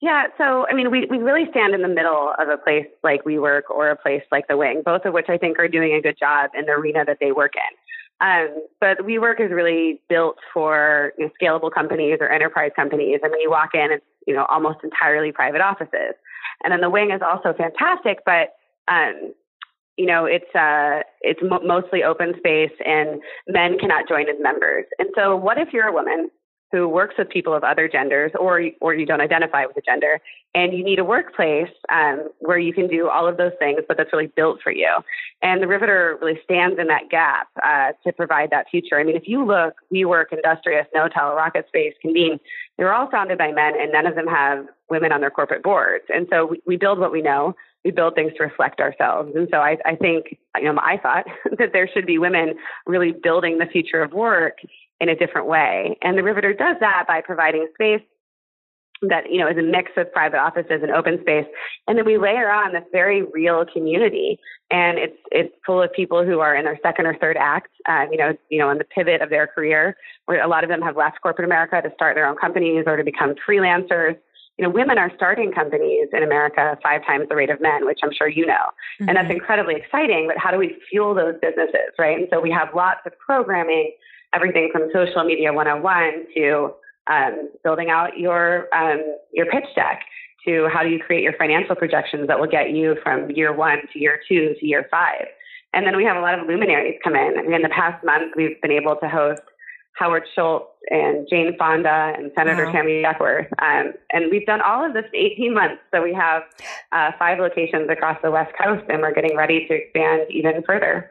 Yeah, 0.01 0.27
so 0.39 0.65
I 0.71 0.75
mean, 0.75 0.91
we, 0.91 1.07
we 1.11 1.19
really 1.19 1.51
stand 1.51 1.75
in 1.75 1.83
the 1.83 1.89
middle 1.89 2.33
of 2.39 2.49
a 2.49 2.57
place 2.57 2.87
like 3.03 3.25
WeWork 3.25 3.63
or 3.69 3.91
a 3.91 3.97
place 3.97 4.23
like 4.31 4.47
The 4.47 4.57
Wing, 4.57 4.83
both 4.85 5.05
of 5.05 5.13
which 5.13 5.27
I 5.29 5.39
think 5.39 5.59
are 5.59 5.67
doing 5.67 5.93
a 5.95 6.01
good 6.01 6.17
job 6.19 6.51
in 6.57 6.67
the 6.67 6.73
arena 6.73 7.05
that 7.05 7.19
they 7.21 7.33
work 7.33 7.55
in. 7.57 8.27
Um, 8.27 8.65
but 8.81 8.99
WeWork 8.99 9.41
is 9.41 9.51
really 9.51 10.01
built 10.09 10.37
for 10.55 11.13
you 11.19 11.27
know, 11.27 11.31
scalable 11.41 11.73
companies 11.73 12.19
or 12.21 12.29
enterprise 12.31 12.71
companies. 12.77 13.21
I 13.25 13.29
mean, 13.29 13.41
you 13.41 13.51
walk 13.51 13.71
in, 13.75 13.91
it's 13.91 14.05
you 14.27 14.35
know 14.35 14.45
almost 14.49 14.79
entirely 14.85 15.33
private 15.33 15.61
offices, 15.61 16.15
and 16.63 16.73
then 16.73 16.81
The 16.81 16.91
Wing 16.91 17.11
is 17.11 17.21
also 17.23 17.53
fantastic, 17.57 18.19
but 18.25 18.55
um, 18.89 19.35
you 19.97 20.07
know, 20.07 20.27
it's 20.27 20.53
uh, 20.55 21.03
it's 21.23 21.41
mo- 21.43 21.63
mostly 21.65 22.05
open 22.05 22.35
space, 22.39 22.73
and 22.85 23.21
men 23.49 23.79
cannot 23.79 24.09
join 24.09 24.29
as 24.29 24.37
members. 24.41 24.85
And 25.01 25.09
so, 25.17 25.37
what 25.37 25.59
if 25.59 25.73
you're 25.73 25.89
a 25.89 25.93
woman 25.93 26.31
who 26.71 26.89
works 26.89 27.15
with 27.19 27.29
people 27.29 27.55
of 27.55 27.65
other 27.65 27.89
genders, 27.89 28.33
or 28.39 28.63
or 28.81 28.95
you 28.95 29.07
don't 29.07 29.21
identify 29.21 29.65
with 29.67 29.77
a 29.77 29.81
gender, 29.81 30.21
and 30.55 30.73
you 30.73 30.85
need 30.85 30.99
a 30.99 31.05
workplace 31.05 31.71
um, 31.91 32.29
where 32.41 32.59
you 32.59 32.73
can 32.73 32.89
do 32.89 33.09
all 33.09 33.27
of 33.27 33.37
those 33.37 33.53
things, 33.59 33.81
but 33.87 33.97
that's 33.97 34.13
really 34.13 34.27
built 34.27 34.61
for 34.63 34.73
you. 34.73 34.91
And 35.43 35.63
the 35.63 35.67
Riveter 35.67 36.19
really 36.21 36.39
stands 36.45 36.79
in 36.79 36.87
that 36.89 37.11
gap 37.11 37.49
uh, 37.65 37.93
to 38.05 38.13
provide 38.13 38.51
that 38.51 38.67
future. 38.71 38.99
I 38.99 39.05
mean, 39.05 39.17
if 39.17 39.27
you 39.27 39.45
look, 39.45 39.75
WeWork, 39.93 40.33
Industrious, 40.33 40.87
Knotel, 40.95 41.35
Rocket 41.35 41.67
Space, 41.69 41.95
Convene, 42.03 42.39
they're 42.77 42.93
all 42.93 43.11
founded 43.11 43.39
by 43.39 43.53
men, 43.53 43.75
and 43.79 43.93
none 43.93 44.07
of 44.07 44.15
them 44.15 44.27
have 44.27 44.67
women 44.91 45.13
on 45.13 45.21
their 45.21 45.31
corporate 45.31 45.63
boards. 45.63 46.05
And 46.09 46.27
so 46.31 46.47
we, 46.47 46.63
we 46.67 46.77
build 46.77 46.99
what 46.99 47.13
we 47.13 47.23
know 47.23 47.55
we 47.85 47.93
build 47.93 48.15
things 48.15 48.33
to 48.37 48.43
reflect 48.43 48.81
ourselves. 48.81 49.33
And 49.35 49.49
so 49.51 49.59
I, 49.59 49.77
I 49.87 49.95
think, 49.95 50.37
you 50.57 50.65
know, 50.65 50.81
I 50.83 50.99
thought 50.99 51.25
that 51.59 51.73
there 51.73 51.89
should 51.89 52.07
be 52.07 52.19
women 52.19 52.55
really 52.87 53.13
building 53.13 53.59
the 53.59 53.67
future 53.67 54.03
of 54.03 54.13
work 54.13 54.59
in 55.01 55.09
a 55.09 55.17
different 55.17 55.47
way. 55.47 55.97
And 56.03 56.19
the 56.19 56.23
Riveter 56.23 56.53
does 56.53 56.77
that 56.81 57.05
by 57.07 57.21
providing 57.21 57.69
space 57.75 58.03
that, 59.03 59.31
you 59.31 59.39
know, 59.39 59.49
is 59.49 59.57
a 59.57 59.63
mix 59.63 59.93
of 59.97 60.13
private 60.13 60.39
offices 60.39 60.81
and 60.83 60.91
open 60.91 61.21
space. 61.21 61.47
And 61.87 61.97
then 61.97 62.05
we 62.05 62.19
layer 62.19 62.51
on 62.51 62.73
this 62.73 62.83
very 62.91 63.23
real 63.23 63.65
community. 63.73 64.41
And 64.73 64.99
it's, 64.99 65.17
it's 65.31 65.55
full 65.65 65.81
of 65.81 65.93
people 65.93 66.25
who 66.25 66.41
are 66.41 66.57
in 66.57 66.65
their 66.65 66.79
second 66.83 67.07
or 67.07 67.17
third 67.17 67.37
act, 67.39 67.71
uh, 67.89 68.07
you 68.11 68.19
know, 68.19 68.37
you 68.51 68.59
know, 68.59 68.69
on 68.69 68.79
the 68.79 68.85
pivot 68.85 69.23
of 69.23 69.31
their 69.31 69.47
career, 69.47 69.97
where 70.27 70.43
a 70.43 70.49
lot 70.49 70.65
of 70.65 70.71
them 70.71 70.83
have 70.83 70.97
left 70.97 71.23
corporate 71.23 71.47
America 71.47 71.81
to 71.81 71.95
start 71.95 72.17
their 72.17 72.27
own 72.27 72.37
companies 72.37 72.85
or 72.87 72.97
to 72.97 73.05
become 73.05 73.35
freelancers 73.49 74.17
you 74.59 74.65
know, 74.65 74.71
women 74.71 74.99
are 74.99 75.11
starting 75.15 75.53
companies 75.53 76.09
in 76.13 76.23
America 76.25 76.77
five 76.83 77.07
times 77.07 77.29
the 77.29 77.37
rate 77.37 77.49
of 77.49 77.61
men, 77.61 77.87
which 77.87 78.01
I'm 78.03 78.11
sure 78.13 78.29
you 78.29 78.45
know. 78.45 78.55
Mm-hmm. 78.55 79.09
And 79.09 79.17
that's 79.17 79.29
mm-hmm. 79.29 79.35
incredibly 79.35 79.77
exciting, 79.77 80.27
but 80.27 80.37
how 80.37 80.51
do 80.51 80.59
we 80.59 80.77
fuel 80.91 81.15
those 81.15 81.35
businesses, 81.41 81.95
right? 81.97 82.19
And 82.19 82.27
so 82.31 82.41
we 82.41 82.51
have 82.51 82.69
lots 82.75 83.01
of 83.07 83.17
programming, 83.19 83.93
everything 84.35 84.71
from 84.73 84.91
social 84.93 85.25
media 85.25 85.53
101 85.53 86.27
to 86.35 86.75
um, 87.11 87.51
building 87.65 87.91
out 87.91 88.19
your, 88.19 88.73
um, 88.75 89.03
your 89.33 89.47
pitch 89.47 89.65
deck 89.75 90.03
to 90.47 90.69
how 90.73 90.83
do 90.83 90.89
you 90.89 90.99
create 90.99 91.23
your 91.23 91.35
financial 91.35 91.75
projections 91.75 92.29
that 92.29 92.39
will 92.39 92.47
get 92.47 92.71
you 92.71 92.97
from 93.03 93.31
year 93.31 93.55
one 93.55 93.79
to 93.93 93.99
year 93.99 94.21
two 94.29 94.55
to 94.59 94.67
year 94.67 94.87
five. 94.91 95.27
And 95.75 95.87
then 95.87 95.97
we 95.97 96.05
have 96.05 96.17
a 96.17 96.21
lot 96.21 96.39
of 96.39 96.47
luminaries 96.47 96.99
come 97.05 97.15
in. 97.15 97.35
I 97.39 97.43
mean, 97.43 97.55
in 97.55 97.63
the 97.63 97.69
past 97.69 98.03
month, 98.05 98.33
we've 98.37 98.61
been 98.63 98.71
able 98.71 98.97
to 98.97 99.09
host 99.09 99.43
Howard 99.99 100.25
Schultz 100.35 100.67
and 100.91 101.27
Jane 101.29 101.57
Fonda 101.59 102.15
and 102.17 102.31
Senator 102.37 102.67
wow. 102.67 102.73
Tammy 102.73 103.03
Duckworth. 103.03 103.49
Um, 103.61 103.93
and 104.13 104.31
we've 104.31 104.47
done 104.47 104.61
all 104.63 104.85
of 104.85 104.95
this 104.95 105.05
in 105.13 105.21
18 105.21 105.55
months. 105.55 105.83
So 105.93 106.03
we 106.03 106.15
have 106.15 106.43
uh, 106.93 107.11
five 107.19 107.39
locations 107.39 107.91
across 107.91 108.17
the 108.23 108.31
West 108.31 108.53
Coast, 108.63 108.85
and 108.89 109.03
we're 109.03 109.13
getting 109.13 109.37
ready 109.37 109.67
to 109.67 109.75
expand 109.75 110.23
even 110.31 110.63
further. 110.67 111.11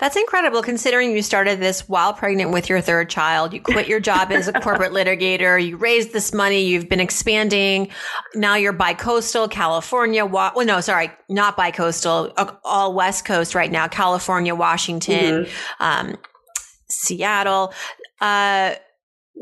That's 0.00 0.16
incredible 0.16 0.62
considering 0.62 1.12
you 1.12 1.22
started 1.22 1.60
this 1.60 1.86
while 1.88 2.14
pregnant 2.14 2.50
with 2.52 2.70
your 2.70 2.80
third 2.80 3.10
child. 3.10 3.52
You 3.52 3.60
quit 3.60 3.86
your 3.86 4.00
job 4.00 4.32
as 4.32 4.48
a 4.48 4.52
corporate 4.54 4.92
litigator. 4.92 5.62
You 5.64 5.76
raised 5.76 6.12
this 6.12 6.32
money. 6.32 6.64
You've 6.64 6.88
been 6.88 7.00
expanding. 7.00 7.88
Now 8.34 8.54
you're 8.54 8.72
bi-coastal, 8.72 9.48
California. 9.48 10.24
Well, 10.24 10.52
no, 10.64 10.80
sorry, 10.80 11.10
not 11.28 11.56
bi-coastal, 11.56 12.32
all 12.64 12.94
West 12.94 13.26
Coast 13.26 13.54
right 13.54 13.70
now, 13.70 13.88
California, 13.88 14.54
Washington, 14.54 15.44
mm-hmm. 15.44 15.82
um, 15.82 16.16
Seattle. 16.88 17.74
Uh, 18.20 18.74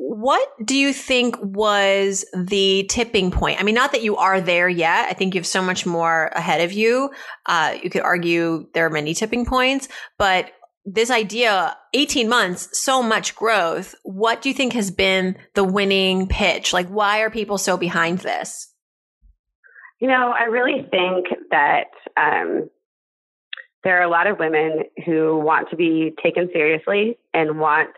what 0.00 0.48
do 0.64 0.76
you 0.76 0.92
think 0.92 1.34
was 1.42 2.24
the 2.32 2.84
tipping 2.88 3.32
point? 3.32 3.60
I 3.60 3.64
mean, 3.64 3.74
not 3.74 3.90
that 3.90 4.04
you 4.04 4.16
are 4.16 4.40
there 4.40 4.68
yet. 4.68 5.08
I 5.10 5.12
think 5.12 5.34
you 5.34 5.40
have 5.40 5.46
so 5.46 5.60
much 5.60 5.84
more 5.84 6.26
ahead 6.36 6.60
of 6.60 6.72
you. 6.72 7.10
Uh, 7.46 7.76
you 7.82 7.90
could 7.90 8.02
argue 8.02 8.68
there 8.74 8.86
are 8.86 8.90
many 8.90 9.12
tipping 9.12 9.44
points, 9.44 9.88
but 10.16 10.52
this 10.84 11.10
idea 11.10 11.76
18 11.94 12.28
months 12.28 12.68
so 12.72 13.02
much 13.02 13.34
growth 13.34 13.94
what 14.04 14.40
do 14.40 14.48
you 14.48 14.54
think 14.54 14.72
has 14.72 14.90
been 14.90 15.36
the 15.54 15.64
winning 15.64 16.26
pitch 16.28 16.72
like 16.72 16.88
why 16.88 17.20
are 17.20 17.28
people 17.28 17.58
so 17.58 17.76
behind 17.76 18.20
this 18.20 18.72
you 20.00 20.08
know 20.08 20.32
i 20.38 20.44
really 20.44 20.86
think 20.90 21.26
that 21.50 21.88
um, 22.16 22.70
there 23.84 24.00
are 24.00 24.04
a 24.04 24.08
lot 24.08 24.26
of 24.26 24.38
women 24.38 24.84
who 25.04 25.38
want 25.38 25.68
to 25.68 25.76
be 25.76 26.14
taken 26.22 26.48
seriously 26.54 27.18
and 27.34 27.60
want 27.60 27.90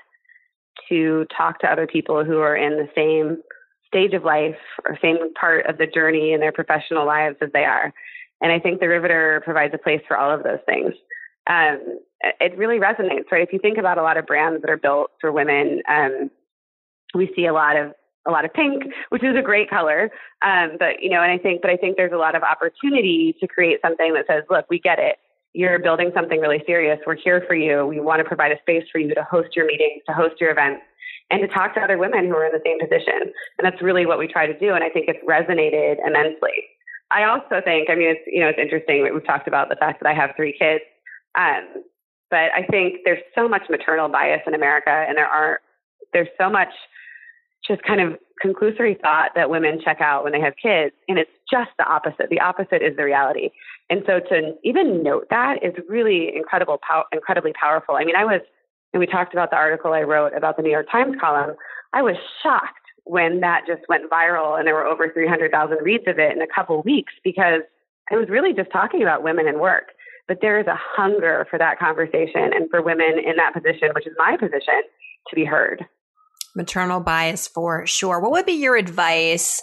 to 0.88 1.26
talk 1.36 1.60
to 1.60 1.70
other 1.70 1.86
people 1.86 2.24
who 2.24 2.38
are 2.38 2.56
in 2.56 2.76
the 2.76 2.88
same 2.94 3.42
stage 3.86 4.14
of 4.14 4.24
life 4.24 4.56
or 4.86 4.98
same 5.02 5.32
part 5.34 5.66
of 5.66 5.78
the 5.78 5.86
journey 5.86 6.32
in 6.32 6.40
their 6.40 6.52
professional 6.52 7.06
lives 7.06 7.36
as 7.40 7.50
they 7.52 7.64
are. 7.64 7.92
And 8.40 8.52
I 8.52 8.58
think 8.58 8.80
the 8.80 8.88
Riveter 8.88 9.42
provides 9.44 9.74
a 9.74 9.78
place 9.78 10.00
for 10.06 10.16
all 10.16 10.32
of 10.32 10.42
those 10.42 10.60
things. 10.66 10.92
Um, 11.48 11.98
it 12.38 12.56
really 12.56 12.78
resonates, 12.78 13.30
right? 13.32 13.42
If 13.42 13.52
you 13.52 13.58
think 13.58 13.78
about 13.78 13.98
a 13.98 14.02
lot 14.02 14.16
of 14.16 14.26
brands 14.26 14.60
that 14.62 14.70
are 14.70 14.76
built 14.76 15.10
for 15.20 15.32
women, 15.32 15.82
um, 15.88 16.30
we 17.14 17.30
see 17.34 17.46
a 17.46 17.52
lot 17.52 17.76
of 17.76 17.92
a 18.28 18.30
lot 18.30 18.44
of 18.44 18.52
pink, 18.52 18.84
which 19.08 19.24
is 19.24 19.34
a 19.34 19.42
great 19.42 19.70
color. 19.70 20.10
Um, 20.44 20.72
but 20.78 21.02
you 21.02 21.08
know, 21.08 21.22
and 21.22 21.32
I 21.32 21.38
think, 21.38 21.62
but 21.62 21.70
I 21.70 21.76
think 21.76 21.96
there's 21.96 22.12
a 22.12 22.18
lot 22.18 22.34
of 22.34 22.42
opportunity 22.42 23.34
to 23.40 23.48
create 23.48 23.80
something 23.82 24.12
that 24.12 24.26
says, 24.26 24.44
look, 24.50 24.66
we 24.68 24.78
get 24.78 24.98
it 24.98 25.16
you're 25.52 25.78
building 25.78 26.10
something 26.14 26.40
really 26.40 26.62
serious. 26.66 26.98
We're 27.06 27.16
here 27.16 27.44
for 27.46 27.54
you. 27.54 27.86
We 27.86 28.00
want 28.00 28.20
to 28.20 28.24
provide 28.24 28.52
a 28.52 28.58
space 28.60 28.84
for 28.92 28.98
you 28.98 29.14
to 29.14 29.22
host 29.22 29.56
your 29.56 29.66
meetings, 29.66 30.02
to 30.06 30.14
host 30.14 30.40
your 30.40 30.50
events, 30.50 30.82
and 31.30 31.40
to 31.40 31.48
talk 31.48 31.74
to 31.74 31.80
other 31.80 31.98
women 31.98 32.26
who 32.26 32.34
are 32.34 32.46
in 32.46 32.52
the 32.52 32.62
same 32.64 32.78
position. 32.78 33.32
And 33.58 33.62
that's 33.62 33.82
really 33.82 34.06
what 34.06 34.18
we 34.18 34.28
try 34.28 34.46
to 34.46 34.58
do. 34.58 34.74
And 34.74 34.84
I 34.84 34.88
think 34.88 35.08
it's 35.08 35.18
resonated 35.26 35.96
immensely. 36.06 36.66
I 37.10 37.24
also 37.24 37.60
think, 37.64 37.90
I 37.90 37.94
mean, 37.96 38.10
it's, 38.10 38.20
you 38.26 38.40
know, 38.40 38.48
it's 38.48 38.58
interesting. 38.58 39.08
We've 39.12 39.26
talked 39.26 39.48
about 39.48 39.68
the 39.68 39.76
fact 39.76 40.00
that 40.02 40.08
I 40.08 40.14
have 40.14 40.30
three 40.36 40.54
kids. 40.56 40.84
Um, 41.36 41.84
but 42.30 42.50
I 42.54 42.64
think 42.70 43.00
there's 43.04 43.22
so 43.34 43.48
much 43.48 43.62
maternal 43.68 44.08
bias 44.08 44.42
in 44.46 44.54
America 44.54 44.90
and 44.90 45.16
there 45.16 45.26
are, 45.26 45.60
there's 46.12 46.28
so 46.38 46.48
much 46.48 46.70
just 47.66 47.82
kind 47.82 48.00
of 48.00 48.18
conclusory 48.44 49.00
thought 49.00 49.30
that 49.34 49.50
women 49.50 49.80
check 49.82 50.00
out 50.00 50.24
when 50.24 50.32
they 50.32 50.40
have 50.40 50.54
kids. 50.60 50.94
And 51.08 51.18
it's 51.18 51.30
just 51.50 51.70
the 51.78 51.84
opposite. 51.84 52.30
The 52.30 52.40
opposite 52.40 52.82
is 52.82 52.96
the 52.96 53.04
reality. 53.04 53.50
And 53.88 54.02
so 54.06 54.20
to 54.20 54.54
even 54.64 55.02
note 55.02 55.26
that 55.30 55.62
is 55.62 55.74
really 55.88 56.34
incredible, 56.34 56.78
pow- 56.86 57.06
incredibly 57.12 57.52
powerful. 57.52 57.96
I 57.96 58.04
mean, 58.04 58.16
I 58.16 58.24
was, 58.24 58.40
and 58.92 59.00
we 59.00 59.06
talked 59.06 59.32
about 59.32 59.50
the 59.50 59.56
article 59.56 59.92
I 59.92 60.02
wrote 60.02 60.32
about 60.36 60.56
the 60.56 60.62
New 60.62 60.70
York 60.70 60.86
Times 60.90 61.16
column. 61.20 61.54
I 61.92 62.02
was 62.02 62.16
shocked 62.42 62.76
when 63.04 63.40
that 63.40 63.62
just 63.66 63.82
went 63.88 64.10
viral 64.10 64.58
and 64.58 64.66
there 64.66 64.74
were 64.74 64.86
over 64.86 65.10
300,000 65.12 65.78
reads 65.82 66.04
of 66.06 66.18
it 66.18 66.32
in 66.32 66.42
a 66.42 66.46
couple 66.46 66.80
weeks 66.82 67.12
because 67.24 67.62
I 68.10 68.16
was 68.16 68.28
really 68.28 68.52
just 68.52 68.70
talking 68.70 69.02
about 69.02 69.22
women 69.22 69.48
and 69.48 69.60
work. 69.60 69.92
But 70.28 70.38
there 70.40 70.60
is 70.60 70.66
a 70.66 70.78
hunger 70.78 71.46
for 71.50 71.58
that 71.58 71.78
conversation 71.78 72.52
and 72.54 72.70
for 72.70 72.82
women 72.82 73.18
in 73.18 73.36
that 73.36 73.52
position, 73.52 73.90
which 73.94 74.06
is 74.06 74.12
my 74.16 74.36
position, 74.36 74.82
to 75.28 75.34
be 75.34 75.44
heard. 75.44 75.84
Maternal 76.54 77.00
bias 77.00 77.48
for 77.48 77.86
sure. 77.86 78.20
What 78.20 78.32
would 78.32 78.46
be 78.46 78.52
your 78.52 78.76
advice 78.76 79.62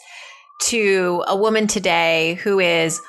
to 0.64 1.24
a 1.28 1.36
woman 1.36 1.68
today 1.68 2.36
who 2.44 2.60
is 2.60 3.02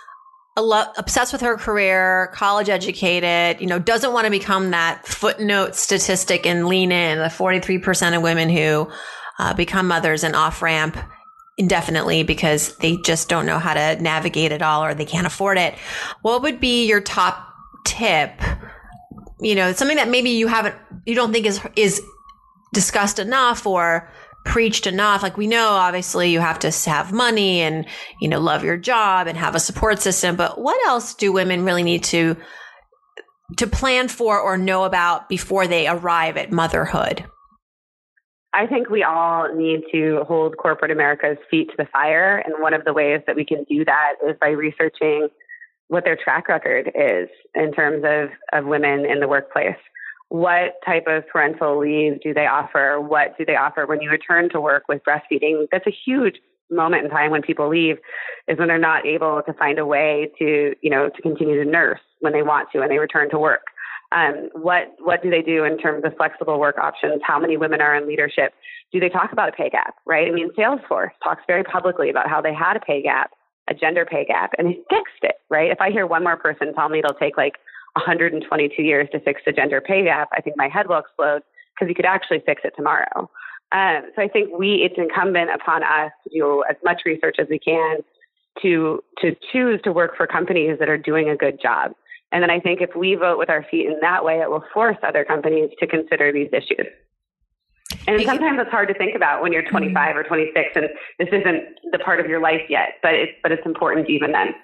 lo- 0.57 0.93
obsessed 0.97 1.33
with 1.33 1.43
her 1.43 1.57
career, 1.57 2.31
college 2.35 2.69
educated, 2.69 3.61
you 3.61 3.67
know, 3.67 3.79
doesn't 3.79 4.13
want 4.13 4.25
to 4.25 4.31
become 4.31 4.71
that 4.71 5.07
footnote 5.07 5.75
statistic 5.75 6.47
and 6.47 6.67
lean 6.67 6.93
in 6.93 7.19
the 7.19 7.25
43% 7.25 8.17
of 8.17 8.23
women 8.23 8.49
who 8.49 8.91
uh, 9.39 9.55
become 9.55 9.89
mothers 9.89 10.25
and 10.25 10.35
off 10.35 10.63
ramp 10.63 10.97
indefinitely 11.57 12.23
because 12.23 12.77
they 12.79 12.97
just 12.99 13.29
don't 13.29 13.47
know 13.47 13.59
how 13.59 13.75
to 13.75 14.01
navigate 14.01 14.53
it 14.53 14.63
all 14.63 14.85
or 14.85 14.95
they 14.95 15.05
can't 15.05 15.27
afford 15.27 15.59
it. 15.59 15.75
What 16.23 16.43
would 16.43 16.61
be 16.61 16.87
your 16.87 17.01
top 17.01 17.53
tip? 17.85 18.41
You 19.41 19.55
know, 19.55 19.73
something 19.73 19.97
that 19.97 20.09
maybe 20.09 20.31
you 20.31 20.47
haven't, 20.47 20.75
you 21.05 21.15
don't 21.15 21.33
think 21.33 21.47
is, 21.47 21.61
is 21.77 22.03
discussed 22.73 23.19
enough 23.19 23.67
or 23.67 24.11
preached 24.45 24.87
enough. 24.87 25.23
Like 25.23 25.37
we 25.37 25.47
know, 25.47 25.69
obviously, 25.69 26.31
you 26.31 26.41
have 26.41 26.59
to 26.61 26.71
have 26.87 27.13
money 27.13 27.61
and, 27.61 27.87
you 28.21 28.29
know, 28.29 28.41
love 28.41 28.65
your 28.65 28.77
job 28.77 29.27
and 29.27 29.37
have 29.37 29.55
a 29.55 29.61
support 29.61 30.01
system. 30.01 30.37
But 30.37 30.61
what 30.61 30.79
else 30.89 31.15
do 31.15 31.33
women 31.33 31.65
really 31.65 31.83
need 31.83 32.05
to, 32.05 32.37
to 33.57 33.67
plan 33.67 34.09
for 34.09 34.39
or 34.41 34.57
know 34.57 34.85
about 34.85 35.29
before 35.29 35.67
they 35.67 35.87
arrive 35.87 36.37
at 36.37 36.51
motherhood? 36.51 37.25
I 38.55 38.67
think 38.67 38.89
we 38.89 39.03
all 39.03 39.55
need 39.55 39.83
to 39.93 40.25
hold 40.27 40.57
corporate 40.57 40.91
America's 40.91 41.37
feet 41.51 41.69
to 41.69 41.75
the 41.77 41.87
fire. 41.93 42.39
And 42.39 42.55
one 42.63 42.73
of 42.73 42.85
the 42.85 42.95
ways 42.95 43.21
that 43.27 43.37
we 43.37 43.45
can 43.45 43.65
do 43.69 43.85
that 43.85 44.15
is 44.27 44.37
by 44.41 44.49
researching 44.49 45.29
what 45.89 46.05
their 46.05 46.17
track 46.17 46.49
record 46.49 46.91
is 46.95 47.29
in 47.55 47.73
terms 47.73 48.05
of, 48.07 48.31
of 48.59 48.67
women 48.67 49.05
in 49.05 49.21
the 49.21 49.29
workplace 49.29 49.77
what 50.29 50.75
type 50.85 51.05
of 51.07 51.27
parental 51.29 51.79
leave 51.79 52.21
do 52.21 52.35
they 52.35 52.47
offer? 52.47 53.01
What 53.01 53.37
do 53.39 53.45
they 53.45 53.57
offer 53.57 53.87
when 53.87 54.01
you 54.03 54.11
return 54.11 54.51
to 54.51 54.61
work 54.61 54.85
with 54.89 55.03
breastfeeding? 55.05 55.67
That's 55.73 55.87
a 55.87 55.95
huge 56.05 56.37
moment 56.71 57.05
in 57.05 57.11
time 57.11 57.31
when 57.31 57.41
people 57.41 57.69
leave 57.69 57.97
is 58.47 58.59
when 58.59 58.69
they're 58.69 58.79
not 58.79 59.07
able 59.07 59.43
to 59.47 59.53
find 59.55 59.79
a 59.79 59.87
way 59.87 60.31
to, 60.39 60.75
you 60.83 60.91
know, 60.91 61.09
to 61.09 61.23
continue 61.23 61.63
to 61.63 61.69
nurse 61.69 62.01
when 62.21 62.33
they 62.33 62.43
want 62.43 62.69
to 62.73 62.83
and 62.83 62.91
they 62.91 62.99
return 62.99 63.31
to 63.31 63.39
work. 63.39 63.63
Um, 64.11 64.49
what 64.53 64.95
what 65.01 65.23
do 65.23 65.31
they 65.31 65.43
do 65.43 65.65
in 65.65 65.77
terms 65.79 66.03
of 66.05 66.17
flexible 66.17 66.59
work 66.59 66.79
options? 66.79 67.21
How 67.23 67.39
many 67.39 67.57
women 67.57 67.81
are 67.81 67.95
in 67.95 68.07
leadership? 68.07 68.55
Do 68.91 69.01
they 69.01 69.11
talk 69.11 69.33
about 69.33 69.51
a 69.51 69.53
pay 69.53 69.69
gap? 69.69 69.97
Right? 70.07 70.29
I 70.29 70.31
mean, 70.31 70.51
Salesforce 70.59 71.11
talks 71.23 71.43
very 71.47 71.63
publicly 71.63 72.09
about 72.09 72.29
how 72.29 72.41
they 72.41 72.55
had 72.55 72.77
a 72.77 72.81
pay 72.81 73.03
gap, 73.03 73.33
a 73.69 73.75
gender 73.75 74.07
pay 74.07 74.25
gap, 74.25 74.53
and 74.57 74.69
they 74.69 74.79
fixed 74.89 75.23
it. 75.23 75.37
Right? 75.51 75.71
If 75.71 75.81
I 75.81 75.91
hear 75.91 76.07
one 76.07 76.25
more 76.25 76.39
person 76.39 76.75
tell 76.75 76.89
me 76.89 77.01
it'll 77.01 77.15
take 77.15 77.37
like 77.37 77.57
122 77.99 78.83
years 78.83 79.09
to 79.13 79.21
fix 79.21 79.43
the 79.45 79.53
gender 79.53 79.81
pay 79.81 80.05
gap, 80.05 80.29
I 80.33 80.41
think 80.41 80.57
my 80.57 80.69
head 80.69 80.89
will 80.89 80.99
explode 80.99 81.43
because 81.75 81.89
you 81.89 81.95
could 81.95 82.07
actually 82.07 82.43
fix 82.45 82.63
it 82.65 82.73
tomorrow. 82.77 83.31
Um, 83.73 84.03
so 84.17 84.23
I 84.23 84.29
think 84.29 84.57
we, 84.57 84.83
it's 84.83 84.95
incumbent 84.97 85.51
upon 85.51 85.83
us 85.83 86.11
to 86.25 86.31
do 86.35 86.65
as 86.69 86.77
much 86.85 87.03
research 87.05 87.37
as 87.39 87.47
we 87.51 87.59
can 87.59 87.99
to 88.63 89.03
to 89.21 89.37
choose 89.53 89.81
to 89.83 89.93
work 89.93 90.17
for 90.17 90.27
companies 90.27 90.79
that 90.79 90.89
are 90.89 90.99
doing 90.99 91.29
a 91.29 91.37
good 91.37 91.61
job. 91.61 91.93
And 92.33 92.43
then 92.43 92.51
I 92.51 92.61
think 92.61 92.81
if 92.81 92.91
we 92.97 93.15
vote 93.15 93.39
with 93.39 93.49
our 93.49 93.65
feet 93.71 93.87
in 93.87 93.99
that 94.01 94.25
way, 94.25 94.41
it 94.41 94.51
will 94.51 94.65
force 94.75 94.97
other 95.03 95.25
companies 95.25 95.71
to 95.81 95.87
consider 95.87 96.33
these 96.33 96.49
issues. 96.53 96.87
And 98.07 98.23
sometimes 98.25 98.59
it's 98.61 98.71
hard 98.71 98.89
to 98.89 98.95
think 98.95 99.15
about 99.15 99.43
when 99.43 99.53
you're 99.53 99.69
25 99.69 100.17
or 100.17 100.23
26 100.23 100.69
and 100.77 100.89
this 101.19 101.29
isn't 101.29 101.63
the 101.93 101.99
part 101.99 102.21
of 102.21 102.27
your 102.27 102.41
life 102.41 102.63
yet, 102.69 102.95
but 103.03 103.15
it's 103.15 103.33
but 103.43 103.53
it's 103.53 103.65
important 103.67 104.09
even 104.09 104.33
then. 104.33 104.55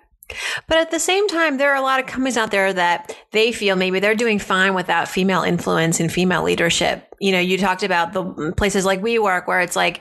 But 0.67 0.79
at 0.79 0.91
the 0.91 0.99
same 0.99 1.29
time, 1.29 1.59
there 1.59 1.73
are 1.73 1.77
a 1.77 1.83
lot 1.83 2.01
of 2.01 2.07
companies 2.07 2.37
out 2.37 2.51
there 2.51 2.73
that 2.73 3.17
they 3.33 3.53
feel 3.53 3.77
maybe 3.77 4.01
they're 4.01 4.15
doing 4.15 4.39
fine 4.39 4.75
without 4.75 5.09
female 5.09 5.43
influence 5.43 6.01
and 6.01 6.11
female 6.11 6.43
leadership. 6.43 7.15
You 7.21 7.33
know, 7.33 7.41
you 7.41 7.59
talked 7.59 7.83
about 7.83 8.13
the 8.13 8.53
places 8.57 8.85
like 8.85 9.03
WeWork 9.03 9.47
where 9.47 9.61
it's 9.61 9.77
like 9.77 10.01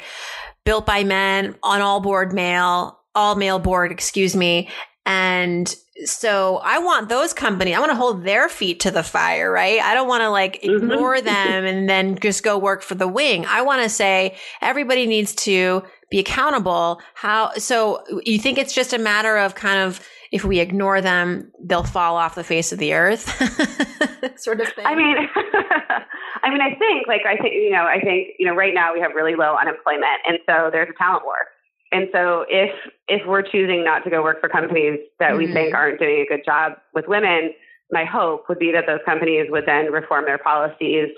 built 0.64 0.86
by 0.86 1.04
men 1.04 1.56
on 1.62 1.82
all 1.82 2.00
board 2.00 2.34
male, 2.34 3.00
all 3.16 3.36
male 3.36 3.60
board, 3.60 3.92
excuse 3.92 4.36
me. 4.36 4.70
And 5.06 5.74
so 6.06 6.58
I 6.64 6.80
want 6.80 7.10
those 7.10 7.34
companies, 7.34 7.76
I 7.76 7.80
want 7.80 7.92
to 7.92 7.96
hold 7.96 8.24
their 8.24 8.50
feet 8.50 8.80
to 8.82 8.92
the 8.92 9.04
fire, 9.04 9.52
right? 9.52 9.80
I 9.80 9.94
don't 9.94 10.08
want 10.08 10.22
to 10.22 10.30
like 10.30 10.62
mm-hmm. 10.62 10.92
ignore 10.92 11.22
them 11.22 11.66
and 11.66 11.90
then 11.90 12.18
just 12.18 12.44
go 12.44 12.58
work 12.58 12.82
for 12.82 12.96
the 12.96 13.08
wing. 13.08 13.46
I 13.46 13.62
want 13.62 13.84
to 13.84 13.90
say 13.90 14.38
everybody 14.62 15.06
needs 15.06 15.36
to 15.36 15.84
be 16.14 16.20
accountable. 16.20 17.02
How, 17.16 17.52
so 17.58 18.04
you 18.24 18.38
think 18.38 18.60
it's 18.60 18.72
just 18.72 18.94
a 18.94 19.00
matter 19.00 19.36
of 19.36 19.56
kind 19.56 19.80
of 19.80 20.00
if 20.32 20.46
we 20.46 20.60
ignore 20.60 21.02
them, 21.02 21.52
they'll 21.60 21.84
fall 21.84 22.18
off 22.18 22.36
the 22.36 22.44
face 22.44 22.72
of 22.72 22.78
the 22.78 22.94
earth, 22.94 23.24
sort 24.40 24.62
of 24.62 24.68
thing. 24.74 24.86
I 24.86 24.94
mean, 24.94 25.18
I 26.44 26.52
mean, 26.52 26.62
I 26.62 26.76
think 26.78 27.08
like 27.08 27.22
I 27.26 27.36
think 27.42 27.56
you 27.56 27.72
know, 27.72 27.86
I 27.86 28.00
think 28.00 28.30
you 28.38 28.46
know, 28.46 28.54
right 28.54 28.76
now 28.76 28.94
we 28.94 29.00
have 29.00 29.14
really 29.16 29.34
low 29.34 29.56
unemployment, 29.60 30.22
and 30.28 30.38
so 30.46 30.70
there's 30.72 30.90
a 30.90 30.98
talent 31.04 31.26
war. 31.26 31.50
And 31.92 32.10
so 32.12 32.46
if 32.48 32.70
if 33.08 33.26
we're 33.26 33.42
choosing 33.42 33.84
not 33.84 34.04
to 34.04 34.12
go 34.12 34.22
work 34.22 34.40
for 34.40 34.50
companies 34.50 35.00
that 35.18 35.32
mm-hmm. 35.32 35.38
we 35.40 35.46
think 35.48 35.70
mm-hmm. 35.70 35.76
aren't 35.76 36.00
doing 36.00 36.24
a 36.24 36.30
good 36.30 36.46
job 36.46 36.74
with 36.94 37.06
women, 37.08 37.54
my 37.90 38.06
hope 38.06 38.46
would 38.50 38.60
be 38.60 38.72
that 38.72 38.86
those 38.86 39.02
companies 39.04 39.48
would 39.50 39.66
then 39.66 39.92
reform 39.92 40.26
their 40.26 40.38
policies 40.38 41.10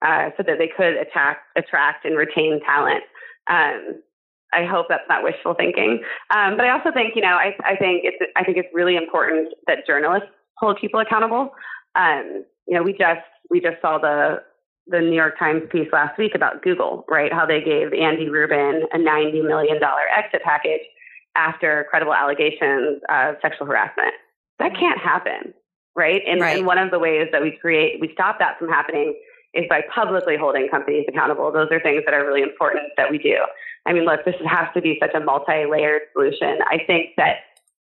uh, 0.00 0.30
so 0.38 0.42
that 0.42 0.56
they 0.56 0.70
could 0.74 0.96
attack, 0.96 1.40
attract 1.54 2.06
and 2.06 2.16
retain 2.16 2.60
talent. 2.64 3.04
Um, 3.50 4.00
I 4.52 4.64
hope 4.64 4.86
that's 4.88 5.08
not 5.08 5.22
wishful 5.22 5.54
thinking. 5.54 6.02
Um, 6.30 6.56
but 6.56 6.64
I 6.64 6.70
also 6.70 6.90
think, 6.92 7.14
you 7.14 7.22
know, 7.22 7.36
I, 7.36 7.54
I 7.64 7.76
think 7.76 8.02
it's 8.04 8.16
I 8.36 8.44
think 8.44 8.56
it's 8.56 8.68
really 8.72 8.96
important 8.96 9.52
that 9.66 9.86
journalists 9.86 10.28
hold 10.56 10.78
people 10.80 11.00
accountable. 11.00 11.50
Um, 11.96 12.44
you 12.66 12.74
know, 12.74 12.82
we 12.82 12.92
just 12.92 13.20
we 13.50 13.60
just 13.60 13.80
saw 13.80 13.98
the 13.98 14.42
the 14.86 15.00
New 15.00 15.14
York 15.14 15.38
Times 15.38 15.62
piece 15.70 15.88
last 15.92 16.18
week 16.18 16.32
about 16.34 16.62
Google, 16.62 17.04
right? 17.08 17.32
How 17.32 17.44
they 17.44 17.60
gave 17.60 17.92
Andy 17.92 18.28
Rubin 18.28 18.82
a 18.92 18.98
ninety 18.98 19.42
million 19.42 19.80
dollar 19.80 20.02
exit 20.16 20.42
package 20.42 20.80
after 21.36 21.86
credible 21.90 22.14
allegations 22.14 23.00
of 23.08 23.36
sexual 23.42 23.66
harassment. 23.66 24.14
That 24.58 24.74
can't 24.74 24.98
happen, 24.98 25.54
right? 25.94 26.22
And, 26.26 26.40
right. 26.40 26.56
and 26.56 26.66
one 26.66 26.78
of 26.78 26.90
the 26.90 26.98
ways 26.98 27.28
that 27.32 27.42
we 27.42 27.56
create 27.60 28.00
we 28.00 28.10
stop 28.12 28.38
that 28.40 28.58
from 28.58 28.68
happening 28.68 29.14
is 29.54 29.64
by 29.68 29.82
publicly 29.94 30.36
holding 30.38 30.68
companies 30.68 31.06
accountable. 31.08 31.50
Those 31.52 31.68
are 31.70 31.80
things 31.80 32.02
that 32.04 32.14
are 32.14 32.26
really 32.26 32.42
important 32.42 32.84
that 32.96 33.10
we 33.10 33.18
do. 33.18 33.36
I 33.88 33.94
mean, 33.94 34.04
look, 34.04 34.24
this 34.26 34.34
has 34.46 34.68
to 34.74 34.82
be 34.82 34.98
such 35.00 35.14
a 35.14 35.20
multi 35.20 35.64
layered 35.64 36.02
solution. 36.12 36.58
I 36.70 36.84
think 36.86 37.16
that 37.16 37.36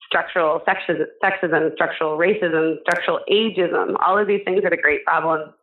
structural 0.05 0.61
sexism, 0.67 1.73
structural 1.73 2.17
racism, 2.17 2.75
structural 2.81 3.21
ageism, 3.31 3.95
all 4.05 4.17
of 4.17 4.27
these 4.27 4.41
things 4.43 4.65
are 4.65 4.69
the 4.69 4.77
great 4.77 5.05
problems 5.05 5.53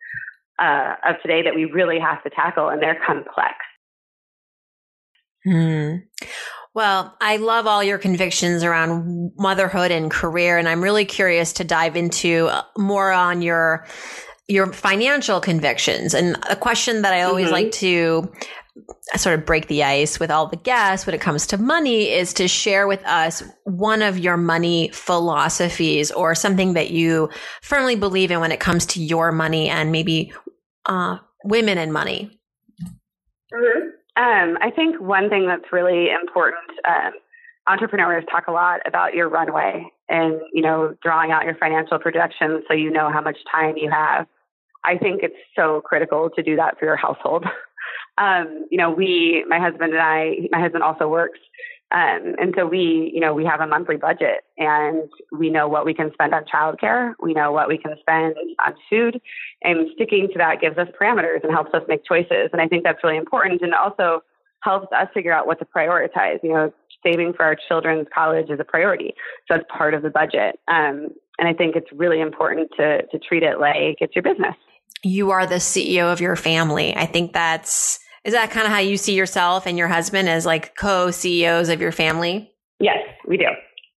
uh, 0.59 0.95
of 1.07 1.17
today 1.21 1.43
that 1.43 1.55
we 1.55 1.67
really 1.67 1.99
have 2.01 2.23
to 2.23 2.31
tackle, 2.31 2.71
and 2.71 2.83
they're 2.83 2.99
complex. 3.07 3.55
Hmm. 5.45 5.97
Well, 6.73 7.17
I 7.21 7.37
love 7.37 7.67
all 7.67 7.85
your 7.85 7.99
convictions 7.99 8.63
around 8.65 9.33
motherhood 9.37 9.91
and 9.91 10.11
career, 10.11 10.57
and 10.57 10.69
I'm 10.69 10.83
really 10.83 11.05
curious 11.05 11.53
to 11.55 11.65
dive 11.65 11.97
into 11.97 12.47
uh, 12.51 12.63
more 12.79 13.13
on 13.13 13.43
your 13.43 13.87
your 14.49 14.73
financial 14.73 15.41
convictions. 15.41 16.13
And 16.13 16.37
a 16.49 16.57
question 16.57 17.03
that 17.03 17.13
I 17.13 17.23
always 17.23 17.47
mm-hmm. 17.47 17.55
like 17.55 17.73
to 17.73 18.33
sort 19.17 19.39
of 19.39 19.45
break 19.45 19.67
the 19.69 19.83
ice 19.83 20.21
with 20.21 20.31
all 20.31 20.47
the 20.47 20.57
guests 20.57 21.07
when 21.07 21.15
it 21.15 21.21
comes 21.21 21.47
to 21.49 21.59
money 21.59 22.11
is 22.11 22.33
to 22.35 22.49
share 22.49 22.87
with 22.87 23.05
us 23.05 23.43
one 23.65 24.03
of 24.03 24.19
your 24.19 24.37
money 24.37 24.89
philosophies 24.93 26.11
or 26.13 26.35
something 26.35 26.75
that 26.75 26.91
you 26.91 27.29
firmly 27.63 27.97
believe 27.97 28.31
in 28.31 28.41
when 28.41 28.53
it 28.53 28.61
comes 28.61 28.87
to 28.87 29.03
your 29.03 29.33
money 29.33 29.69
and 29.69 29.93
maybe 29.93 30.33
uh, 30.87 31.19
women 31.45 31.79
and 31.79 31.93
money. 31.93 32.39
Mm-hmm. 33.53 33.89
Um, 34.17 34.59
I 34.61 34.71
think 34.71 35.01
one 35.01 35.29
thing 35.29 35.47
that's 35.47 35.73
really 35.73 36.09
important. 36.11 36.71
Um, 36.87 37.13
entrepreneurs 37.67 38.25
talk 38.31 38.49
a 38.49 38.53
lot 38.53 38.81
about 38.87 39.15
your 39.15 39.29
runway 39.29 39.85
and 40.09 40.41
you 40.53 40.63
know 40.63 40.95
drawing 41.03 41.31
out 41.31 41.45
your 41.45 41.55
financial 41.55 41.99
projections 41.99 42.65
so 42.67 42.75
you 42.75 42.91
know 42.91 43.11
how 43.13 43.21
much 43.21 43.39
time 43.51 43.77
you 43.77 43.91
have. 43.91 44.27
I 44.85 44.97
think 44.97 45.23
it's 45.23 45.37
so 45.55 45.83
critical 45.85 46.31
to 46.31 46.43
do 46.43 46.57
that 46.57 46.79
for 46.79 46.87
your 46.87 46.97
household. 46.97 47.45
um, 48.19 48.67
you 48.71 48.79
know, 48.79 48.91
we, 48.91 49.45
my 49.49 49.59
husband 49.59 49.93
and 49.93 50.03
I, 50.03 50.49
my 50.51 50.61
husband 50.61 50.83
also 50.83 51.09
works. 51.09 51.39
Um, 51.93 52.37
and 52.39 52.55
so 52.57 52.67
we, 52.67 53.11
you 53.13 53.21
know, 53.21 53.35
we 53.35 53.45
have 53.45 53.61
a 53.61 53.67
monthly 53.67 53.97
budget 53.97 54.45
and 54.57 55.09
we 55.33 55.51
know 55.51 55.67
what 55.67 55.85
we 55.85 55.93
can 55.93 56.13
spend 56.13 56.33
on 56.33 56.45
childcare. 56.45 57.15
We 57.21 57.35
know 57.35 57.51
what 57.51 57.69
we 57.69 57.79
can 57.79 57.97
spend 57.99 58.37
on 58.65 58.75
food 58.89 59.21
and 59.63 59.89
sticking 59.95 60.29
to 60.29 60.39
that 60.39 60.61
gives 60.61 60.79
us 60.79 60.87
parameters 61.01 61.43
and 61.43 61.53
helps 61.53 61.75
us 61.75 61.83
make 61.89 62.05
choices. 62.05 62.51
And 62.53 62.61
I 62.63 62.69
think 62.69 62.85
that's 62.85 63.03
really 63.03 63.17
important 63.17 63.63
and 63.63 63.75
also 63.75 64.23
helps 64.63 64.93
us 64.93 65.09
figure 65.13 65.33
out 65.33 65.49
what 65.49 65.59
to 65.59 65.65
prioritize. 65.65 66.39
You 66.45 66.53
know, 66.53 66.73
saving 67.03 67.33
for 67.33 67.45
our 67.45 67.57
children's 67.69 68.07
college 68.15 68.51
is 68.51 68.61
a 68.61 68.65
priority. 68.65 69.15
So 69.49 69.57
that's 69.57 69.65
part 69.69 69.95
of 69.95 70.03
the 70.03 70.11
budget. 70.11 70.61
Um, 70.69 71.09
and 71.39 71.49
I 71.49 71.55
think 71.55 71.75
it's 71.75 71.91
really 71.93 72.21
important 72.21 72.71
to, 72.77 73.03
to 73.07 73.19
treat 73.19 73.43
it 73.43 73.59
like 73.59 73.97
it's 74.01 74.15
your 74.15 74.23
business. 74.23 74.55
You 75.03 75.31
are 75.31 75.47
the 75.47 75.57
CEO 75.57 76.13
of 76.13 76.21
your 76.21 76.37
family. 76.37 76.95
I 76.95 77.07
think 77.07 77.33
that's 77.33 77.99
is 78.25 78.35
that 78.35 78.51
kind 78.51 78.67
of 78.67 78.73
how 78.73 78.81
you 78.81 78.97
see 78.97 79.15
yourself 79.15 79.67
and 79.67 79.79
your 79.79 79.89
husband 79.89 80.29
as 80.29 80.45
like 80.45 80.77
co-CEOs 80.77 81.71
of 81.71 81.81
your 81.81 81.93
family? 81.93 82.53
Yes, 82.79 82.99
we 83.27 83.39
do. 83.39 83.47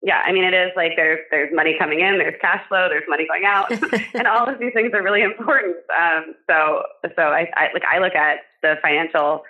Yeah, 0.04 0.22
I 0.26 0.32
mean, 0.32 0.44
it 0.44 0.54
is 0.54 0.72
like 0.76 0.94
there's 0.96 1.20
there's 1.30 1.50
money 1.54 1.76
coming 1.78 2.00
in, 2.00 2.18
there's 2.18 2.40
cash 2.42 2.68
flow, 2.68 2.88
there's 2.90 3.04
money 3.08 3.28
going 3.28 3.46
out, 3.46 3.72
and 4.14 4.28
all 4.28 4.50
of 4.50 4.60
these 4.60 4.74
things 4.74 4.92
are 4.94 5.04
really 5.04 5.22
important. 5.22 5.76
Um, 5.96 6.34
so 6.50 6.84
so 7.16 7.22
I, 7.22 7.48
I 7.56 7.68
like 7.74 7.84
I 7.86 8.00
look 8.00 8.16
at 8.16 8.40
the 8.64 8.76
financial. 8.82 9.44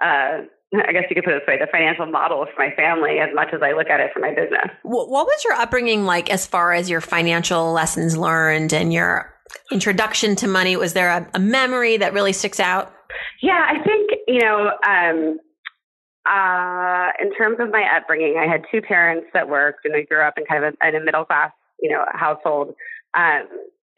Uh, 0.00 0.48
I 0.72 0.92
guess 0.92 1.04
you 1.10 1.16
could 1.16 1.24
put 1.24 1.34
it 1.34 1.42
this 1.42 1.46
way: 1.46 1.58
the 1.58 1.66
financial 1.70 2.06
model 2.06 2.46
for 2.46 2.64
my 2.66 2.74
family, 2.74 3.18
as 3.18 3.28
much 3.34 3.48
as 3.52 3.60
I 3.62 3.72
look 3.72 3.88
at 3.88 4.00
it 4.00 4.10
for 4.14 4.20
my 4.20 4.30
business. 4.30 4.70
What 4.84 5.08
was 5.08 5.44
your 5.44 5.54
upbringing 5.54 6.06
like, 6.06 6.30
as 6.30 6.46
far 6.46 6.72
as 6.72 6.88
your 6.88 7.02
financial 7.02 7.72
lessons 7.72 8.16
learned 8.16 8.72
and 8.72 8.94
your 8.94 9.34
introduction 9.70 10.36
to 10.36 10.46
money? 10.46 10.76
Was 10.76 10.92
there 10.92 11.10
a, 11.10 11.28
a 11.34 11.38
memory 11.38 11.96
that 11.96 12.12
really 12.12 12.32
sticks 12.32 12.60
out? 12.60 12.92
Yeah, 13.42 13.66
I 13.68 13.82
think, 13.82 14.10
you 14.26 14.40
know, 14.40 14.70
um, 14.86 15.38
uh, 16.28 17.08
in 17.20 17.34
terms 17.34 17.58
of 17.60 17.70
my 17.70 17.84
upbringing, 17.96 18.36
I 18.38 18.46
had 18.46 18.64
two 18.70 18.82
parents 18.82 19.26
that 19.32 19.48
worked 19.48 19.84
and 19.84 19.94
I 19.94 20.02
grew 20.02 20.22
up 20.22 20.34
in 20.36 20.44
kind 20.44 20.64
of 20.64 20.74
a, 20.74 20.88
in 20.88 20.94
a 20.96 21.04
middle 21.04 21.24
class, 21.24 21.50
you 21.80 21.90
know, 21.90 22.04
household. 22.12 22.74
Um, 23.14 23.48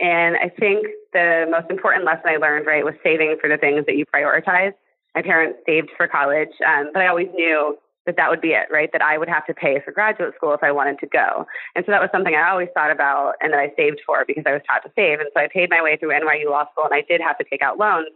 and 0.01 0.37
I 0.37 0.49
think 0.49 0.87
the 1.13 1.47
most 1.51 1.71
important 1.71 2.05
lesson 2.05 2.25
I 2.27 2.37
learned, 2.37 2.67
right, 2.67 2.85
was 2.85 2.95
saving 3.03 3.37
for 3.41 3.49
the 3.49 3.57
things 3.57 3.85
that 3.87 3.97
you 3.97 4.05
prioritize. 4.07 4.73
My 5.15 5.23
parents 5.23 5.59
saved 5.67 5.91
for 5.97 6.09
college, 6.09 6.49
um, 6.67 6.91
but 6.93 7.03
I 7.03 7.09
always 7.09 7.29
knew 7.35 7.77
that 8.07 8.17
that 8.17 8.31
would 8.31 8.41
be 8.41 8.51
it, 8.51 8.67
right? 8.71 8.91
That 8.93 9.03
I 9.03 9.17
would 9.19 9.29
have 9.29 9.47
to 9.47 9.55
pay 9.55 9.81
for 9.85 9.93
graduate 9.93 10.35
school 10.37 10.53
if 10.55 10.63
I 10.63 10.73
wanted 10.73 10.99
to 11.01 11.07
go. 11.07 11.47
And 11.77 11.85
so 11.85 11.93
that 11.93 12.01
was 12.01 12.11
something 12.13 12.35
I 12.35 12.51
always 12.51 12.69
thought 12.75 12.91
about 12.91 13.35
and 13.41 13.53
that 13.53 13.61
I 13.61 13.73
saved 13.77 14.01
for 14.05 14.25
because 14.27 14.45
I 14.47 14.53
was 14.53 14.63
taught 14.67 14.83
to 14.85 14.93
save. 14.97 15.21
And 15.21 15.29
so 15.35 15.41
I 15.41 15.49
paid 15.53 15.71
my 15.71 15.83
way 15.83 15.97
through 15.97 16.11
NYU 16.11 16.51
Law 16.51 16.65
School 16.73 16.85
and 16.85 16.95
I 16.95 17.03
did 17.09 17.21
have 17.21 17.39
to 17.39 17.45
take 17.45 17.63
out 17.63 17.79
loans, 17.79 18.09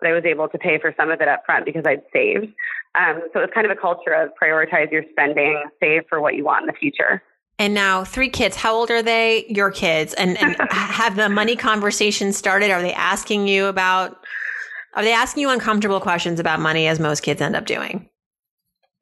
but 0.00 0.08
I 0.08 0.12
was 0.12 0.24
able 0.24 0.48
to 0.48 0.58
pay 0.58 0.78
for 0.78 0.94
some 0.96 1.10
of 1.10 1.20
it 1.20 1.28
up 1.28 1.42
front 1.44 1.66
because 1.66 1.84
I'd 1.86 2.02
saved. 2.12 2.52
Um, 2.94 3.20
so 3.32 3.40
it's 3.40 3.52
kind 3.52 3.66
of 3.66 3.76
a 3.76 3.80
culture 3.80 4.12
of 4.12 4.30
prioritize 4.40 4.90
your 4.90 5.04
spending, 5.10 5.62
save 5.80 6.02
for 6.08 6.20
what 6.20 6.34
you 6.34 6.44
want 6.44 6.62
in 6.62 6.66
the 6.66 6.78
future. 6.78 7.22
And 7.58 7.74
now 7.74 8.04
three 8.04 8.30
kids. 8.30 8.56
How 8.56 8.74
old 8.74 8.90
are 8.90 9.02
they? 9.02 9.46
Your 9.48 9.70
kids, 9.70 10.12
and, 10.14 10.36
and 10.38 10.56
have 10.70 11.14
the 11.14 11.28
money 11.28 11.54
conversation 11.54 12.32
started? 12.32 12.70
Are 12.70 12.82
they 12.82 12.92
asking 12.92 13.46
you 13.46 13.66
about? 13.66 14.24
Are 14.94 15.04
they 15.04 15.12
asking 15.12 15.42
you 15.42 15.50
uncomfortable 15.50 16.00
questions 16.00 16.40
about 16.40 16.60
money, 16.60 16.88
as 16.88 16.98
most 16.98 17.20
kids 17.20 17.40
end 17.40 17.54
up 17.54 17.66
doing? 17.66 18.08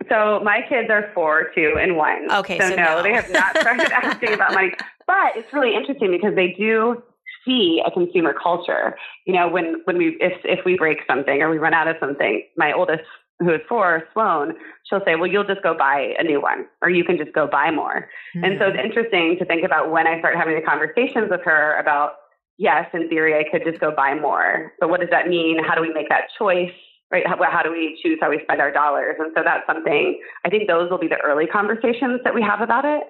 So 0.09 0.41
my 0.45 0.61
kids 0.69 0.91
are 0.91 1.11
four, 1.15 1.51
two, 1.55 1.77
and 1.81 1.97
one. 1.97 2.31
Okay, 2.31 2.59
so, 2.59 2.71
so 2.71 2.77
no, 2.77 2.97
no. 2.97 3.03
they 3.03 3.13
have 3.13 3.31
not 3.31 3.57
started 3.59 3.93
asking 3.93 4.35
about 4.35 4.55
money. 4.55 4.73
But 5.07 5.37
it's 5.37 5.53
really 5.53 5.75
interesting 5.75 6.11
because 6.11 6.35
they 6.35 6.55
do 6.59 7.03
see 7.45 7.83
a 7.85 7.91
consumer 7.91 8.35
culture. 8.41 8.97
You 9.27 9.35
know, 9.35 9.49
when 9.49 9.83
when 9.85 9.99
we 9.99 10.17
if 10.21 10.33
if 10.45 10.65
we 10.65 10.77
break 10.77 10.99
something 11.07 11.43
or 11.43 11.51
we 11.51 11.59
run 11.59 11.75
out 11.75 11.89
of 11.89 11.97
something, 12.01 12.43
my 12.57 12.73
oldest 12.73 13.03
who 13.41 13.53
is 13.53 13.61
four, 13.69 14.05
Sloan, 14.13 14.55
she'll 14.85 15.05
say, 15.05 15.17
"Well, 15.17 15.27
you'll 15.27 15.45
just 15.45 15.63
go 15.63 15.77
buy 15.77 16.15
a 16.19 16.23
new 16.23 16.41
one, 16.41 16.67
or 16.81 16.91
you 16.91 17.05
can 17.05 17.17
just 17.17 17.33
go 17.33 17.47
buy 17.47 17.71
more." 17.71 18.09
Mm-hmm. 18.37 18.45
And 18.45 18.59
so 18.59 18.69
it's 18.69 18.79
interesting 18.83 19.37
to 19.39 19.45
think 19.45 19.65
about 19.65 19.91
when 19.91 20.07
I 20.07 20.19
start 20.21 20.37
having 20.37 20.55
the 20.55 20.63
conversations 20.63 21.29
with 21.31 21.41
her 21.45 21.79
about, 21.79 22.15
yes, 22.59 22.89
in 22.95 23.09
theory, 23.09 23.35
I 23.35 23.45
could 23.51 23.65
just 23.65 23.81
go 23.81 23.93
buy 23.95 24.15
more, 24.15 24.73
but 24.81 24.91
what 24.91 25.01
does 25.01 25.11
that 25.11 25.29
mean? 25.29 25.63
How 25.63 25.75
do 25.75 25.83
we 25.83 25.93
make 25.93 26.09
that 26.09 26.25
choice? 26.39 26.73
Right? 27.13 27.27
How, 27.27 27.37
how 27.51 27.63
do 27.63 27.71
we 27.71 27.99
choose 28.03 28.19
how 28.21 28.31
we 28.31 28.41
spend 28.43 28.61
our 28.61 28.73
dollars? 28.73 29.17
And 29.19 29.31
so 29.37 29.43
that's 29.45 29.67
something 29.67 30.19
I 30.45 30.49
think 30.49 30.67
those 30.67 30.91
will 30.91 30.99
be 30.99 31.09
the 31.09 31.21
early 31.23 31.47
conversations 31.47 32.21
that 32.25 32.35
we 32.35 32.43
have 32.43 32.63
about 32.63 32.85
it. 32.87 33.03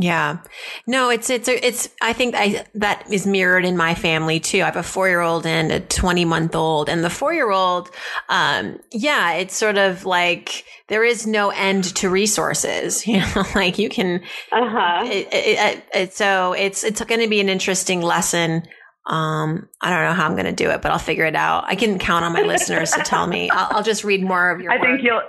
Yeah. 0.00 0.38
No, 0.86 1.10
it's, 1.10 1.28
it's, 1.28 1.48
it's, 1.48 1.88
I 2.00 2.12
think 2.12 2.36
I, 2.36 2.64
that 2.74 3.10
is 3.10 3.26
mirrored 3.26 3.64
in 3.64 3.76
my 3.76 3.96
family 3.96 4.38
too. 4.38 4.62
I 4.62 4.66
have 4.66 4.76
a 4.76 4.82
four 4.84 5.08
year 5.08 5.20
old 5.20 5.44
and 5.44 5.72
a 5.72 5.80
20 5.80 6.24
month 6.24 6.54
old 6.54 6.88
and 6.88 7.02
the 7.02 7.10
four 7.10 7.34
year 7.34 7.50
old, 7.50 7.90
um, 8.28 8.78
yeah, 8.92 9.32
it's 9.32 9.56
sort 9.56 9.76
of 9.76 10.04
like 10.04 10.64
there 10.86 11.02
is 11.02 11.26
no 11.26 11.50
end 11.50 11.82
to 11.96 12.08
resources, 12.08 13.06
you 13.08 13.18
know, 13.18 13.44
like 13.56 13.76
you 13.78 13.88
can, 13.88 14.22
Uh-huh. 14.52 15.04
it, 15.04 15.28
it, 15.32 15.84
it, 15.92 16.14
so 16.14 16.52
it's, 16.52 16.84
it's 16.84 17.02
going 17.02 17.20
to 17.20 17.28
be 17.28 17.40
an 17.40 17.48
interesting 17.48 18.00
lesson. 18.00 18.62
Um, 19.08 19.68
I 19.80 19.88
don't 19.88 20.04
know 20.04 20.12
how 20.12 20.26
I'm 20.26 20.34
going 20.34 20.44
to 20.44 20.52
do 20.52 20.68
it, 20.70 20.82
but 20.82 20.92
I'll 20.92 20.98
figure 20.98 21.24
it 21.24 21.34
out. 21.34 21.64
I 21.66 21.76
can 21.76 21.98
count 21.98 22.26
on 22.26 22.32
my 22.34 22.42
listeners 22.42 22.90
to 22.92 23.00
tell 23.00 23.26
me. 23.26 23.48
I'll, 23.50 23.78
I'll 23.78 23.82
just 23.82 24.04
read 24.04 24.22
more 24.22 24.50
of 24.50 24.60
your 24.60 24.70
I 24.70 24.76
work. 24.76 24.84
think 24.84 25.02
you'll, 25.02 25.22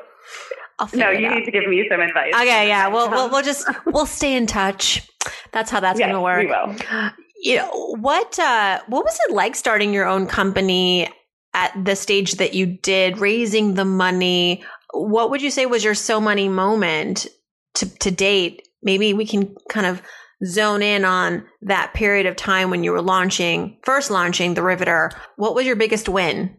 I'll 0.79 0.87
figure 0.87 1.05
no, 1.05 1.11
you 1.11 1.29
need 1.29 1.45
to 1.45 1.51
give 1.51 1.65
me 1.65 1.87
some 1.89 2.01
advice. 2.01 2.33
Okay, 2.35 2.67
yeah, 2.67 2.89
we'll, 2.89 3.09
we'll 3.09 3.29
we'll 3.29 3.41
just 3.41 3.65
we'll 3.85 4.05
stay 4.05 4.35
in 4.35 4.47
touch. 4.47 5.09
That's 5.53 5.71
how 5.71 5.79
that's 5.79 5.97
yes, 5.97 6.07
going 6.07 6.15
to 6.15 6.21
work. 6.21 6.39
we 6.39 6.47
will. 6.47 7.11
You 7.41 7.55
know 7.57 7.95
what? 7.99 8.37
Uh, 8.37 8.81
what 8.87 9.05
was 9.05 9.17
it 9.27 9.33
like 9.33 9.55
starting 9.55 9.93
your 9.93 10.05
own 10.05 10.27
company 10.27 11.07
at 11.53 11.73
the 11.83 11.95
stage 11.95 12.33
that 12.33 12.53
you 12.53 12.65
did, 12.65 13.17
raising 13.17 13.75
the 13.75 13.85
money? 13.85 14.63
What 14.91 15.31
would 15.31 15.41
you 15.41 15.51
say 15.51 15.65
was 15.65 15.85
your 15.85 15.95
so 15.95 16.19
money 16.19 16.49
moment 16.49 17.27
to 17.75 17.97
to 17.99 18.11
date? 18.11 18.67
Maybe 18.83 19.13
we 19.13 19.25
can 19.25 19.55
kind 19.69 19.85
of 19.85 20.01
zone 20.45 20.81
in 20.81 21.05
on 21.05 21.45
that 21.61 21.93
period 21.93 22.25
of 22.25 22.35
time 22.35 22.69
when 22.69 22.83
you 22.83 22.91
were 22.91 23.01
launching, 23.01 23.77
first 23.83 24.09
launching 24.09 24.53
the 24.53 24.63
Riveter. 24.63 25.11
What 25.35 25.55
was 25.55 25.65
your 25.65 25.75
biggest 25.75 26.07
win? 26.07 26.55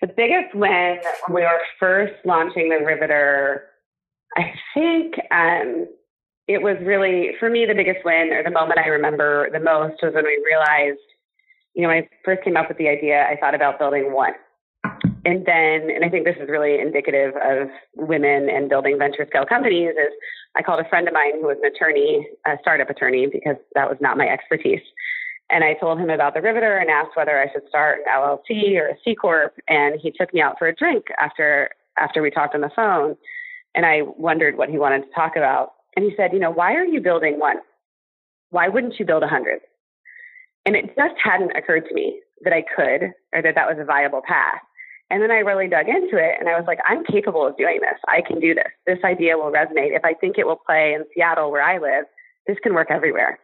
The 0.00 0.08
biggest 0.08 0.54
win 0.54 0.98
when 1.26 1.34
we 1.34 1.42
were 1.42 1.60
first 1.80 2.14
launching 2.24 2.68
the 2.68 2.84
Riveter, 2.84 3.64
I 4.36 4.52
think 4.74 5.14
um, 5.32 5.86
it 6.46 6.62
was 6.62 6.76
really, 6.82 7.32
for 7.40 7.50
me, 7.50 7.66
the 7.66 7.74
biggest 7.74 8.04
win 8.04 8.32
or 8.32 8.42
the 8.42 8.50
moment 8.50 8.78
I 8.78 8.88
remember 8.88 9.50
the 9.52 9.60
most 9.60 10.02
was 10.02 10.14
when 10.14 10.24
we 10.24 10.42
realized, 10.46 11.00
you 11.74 11.82
know, 11.82 11.88
when 11.88 12.04
I 12.04 12.08
first 12.24 12.44
came 12.44 12.56
up 12.56 12.68
with 12.68 12.78
the 12.78 12.88
idea, 12.88 13.26
I 13.28 13.36
thought 13.36 13.54
about 13.54 13.78
building 13.78 14.12
one. 14.12 14.34
And 15.28 15.44
then, 15.44 15.94
and 15.94 16.06
I 16.06 16.08
think 16.08 16.24
this 16.24 16.38
is 16.40 16.48
really 16.48 16.80
indicative 16.80 17.34
of 17.36 17.68
women 17.96 18.48
and 18.48 18.70
building 18.70 18.96
venture 18.98 19.26
scale 19.28 19.44
companies, 19.44 19.90
is 19.90 20.10
I 20.56 20.62
called 20.62 20.80
a 20.80 20.88
friend 20.88 21.06
of 21.06 21.12
mine 21.12 21.32
who 21.34 21.48
was 21.48 21.58
an 21.62 21.70
attorney, 21.70 22.26
a 22.46 22.56
startup 22.62 22.88
attorney, 22.88 23.26
because 23.30 23.56
that 23.74 23.90
was 23.90 23.98
not 24.00 24.16
my 24.16 24.26
expertise. 24.26 24.80
And 25.50 25.64
I 25.64 25.74
told 25.74 25.98
him 25.98 26.08
about 26.08 26.32
the 26.32 26.40
Riveter 26.40 26.78
and 26.78 26.88
asked 26.88 27.14
whether 27.14 27.38
I 27.38 27.52
should 27.52 27.68
start 27.68 27.98
an 27.98 28.10
LLC 28.10 28.80
or 28.80 28.88
a 28.88 28.96
C 29.04 29.14
corp. 29.14 29.52
And 29.68 30.00
he 30.00 30.10
took 30.10 30.32
me 30.32 30.40
out 30.40 30.56
for 30.58 30.66
a 30.66 30.74
drink 30.74 31.04
after 31.20 31.72
after 31.98 32.22
we 32.22 32.30
talked 32.30 32.54
on 32.54 32.62
the 32.62 32.70
phone. 32.74 33.14
And 33.74 33.84
I 33.84 34.04
wondered 34.16 34.56
what 34.56 34.70
he 34.70 34.78
wanted 34.78 35.02
to 35.02 35.14
talk 35.14 35.36
about. 35.36 35.72
And 35.94 36.06
he 36.06 36.16
said, 36.16 36.32
"You 36.32 36.38
know, 36.38 36.50
why 36.50 36.74
are 36.74 36.86
you 36.86 37.02
building 37.02 37.38
one? 37.38 37.56
Why 38.48 38.68
wouldn't 38.68 38.98
you 38.98 39.04
build 39.04 39.24
a 39.24 39.28
hundred? 39.28 39.60
And 40.64 40.74
it 40.74 40.96
just 40.96 41.16
hadn't 41.22 41.54
occurred 41.54 41.84
to 41.86 41.94
me 41.94 42.18
that 42.44 42.54
I 42.54 42.62
could 42.62 43.12
or 43.34 43.42
that 43.42 43.54
that 43.56 43.68
was 43.68 43.76
a 43.78 43.84
viable 43.84 44.22
path. 44.26 44.62
And 45.10 45.22
then 45.22 45.30
I 45.30 45.38
really 45.38 45.68
dug 45.68 45.88
into 45.88 46.18
it 46.18 46.36
and 46.38 46.48
I 46.48 46.58
was 46.58 46.64
like, 46.66 46.78
I'm 46.86 47.04
capable 47.04 47.46
of 47.46 47.56
doing 47.56 47.80
this. 47.80 47.98
I 48.08 48.20
can 48.20 48.40
do 48.40 48.54
this. 48.54 48.68
This 48.86 48.98
idea 49.04 49.38
will 49.38 49.50
resonate. 49.50 49.96
If 49.96 50.04
I 50.04 50.12
think 50.12 50.36
it 50.36 50.46
will 50.46 50.60
play 50.66 50.92
in 50.94 51.04
Seattle 51.14 51.50
where 51.50 51.62
I 51.62 51.78
live, 51.78 52.04
this 52.46 52.58
can 52.62 52.74
work 52.74 52.88
everywhere. 52.90 53.38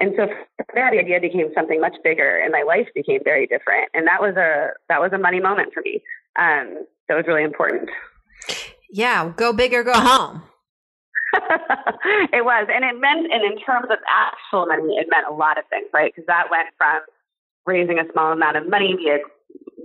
And 0.00 0.12
so 0.16 0.26
the 0.74 0.80
idea 0.80 1.20
became 1.20 1.50
something 1.54 1.80
much 1.80 1.96
bigger, 2.04 2.38
and 2.38 2.52
my 2.52 2.62
life 2.62 2.86
became 2.94 3.20
very 3.24 3.46
different. 3.46 3.88
And 3.94 4.06
that 4.06 4.20
was 4.20 4.36
a 4.36 4.70
that 4.88 5.00
was 5.00 5.10
a 5.12 5.18
money 5.18 5.40
moment 5.40 5.74
for 5.74 5.82
me. 5.84 6.02
Um, 6.38 6.86
that 7.08 7.16
was 7.16 7.24
really 7.26 7.42
important. 7.42 7.90
Yeah, 8.90 9.32
go 9.36 9.52
big 9.52 9.74
or 9.74 9.82
go 9.82 9.94
home. 9.94 10.42
it 12.32 12.44
was, 12.44 12.68
and 12.72 12.84
it 12.84 13.00
meant, 13.00 13.26
and 13.32 13.44
in 13.44 13.58
terms 13.60 13.88
of 13.90 13.98
actual 14.08 14.66
money, 14.66 14.94
it 14.96 15.08
meant 15.10 15.26
a 15.28 15.34
lot 15.34 15.58
of 15.58 15.64
things, 15.68 15.88
right? 15.92 16.12
Because 16.14 16.26
that 16.26 16.46
went 16.50 16.68
from 16.78 17.00
raising 17.66 17.98
a 17.98 18.10
small 18.12 18.32
amount 18.32 18.56
of 18.56 18.68
money 18.68 18.94
via 18.96 19.18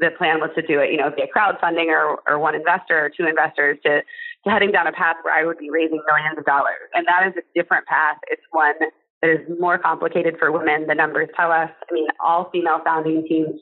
the 0.03 0.11
plan 0.11 0.39
was 0.39 0.51
to 0.55 0.61
do 0.61 0.79
it, 0.79 0.91
you 0.91 0.97
know, 0.97 1.09
via 1.09 1.27
crowdfunding 1.31 1.87
or, 1.87 2.19
or 2.27 2.37
one 2.37 2.55
investor 2.55 3.05
or 3.05 3.09
two 3.09 3.25
investors 3.25 3.77
to, 3.85 4.01
to 4.43 4.49
heading 4.51 4.71
down 4.71 4.87
a 4.87 4.91
path 4.91 5.15
where 5.23 5.33
I 5.33 5.45
would 5.45 5.57
be 5.57 5.69
raising 5.69 6.01
millions 6.05 6.37
of 6.37 6.45
dollars. 6.45 6.91
And 6.93 7.07
that 7.07 7.27
is 7.27 7.33
a 7.39 7.43
different 7.55 7.87
path. 7.87 8.17
It's 8.27 8.43
one 8.51 8.75
that 9.21 9.29
is 9.29 9.39
more 9.59 9.77
complicated 9.77 10.35
for 10.37 10.51
women. 10.51 10.87
The 10.87 10.95
numbers 10.95 11.29
tell 11.35 11.51
us. 11.51 11.69
I 11.89 11.93
mean, 11.93 12.07
all 12.19 12.49
female 12.51 12.81
founding 12.83 13.25
teams 13.27 13.59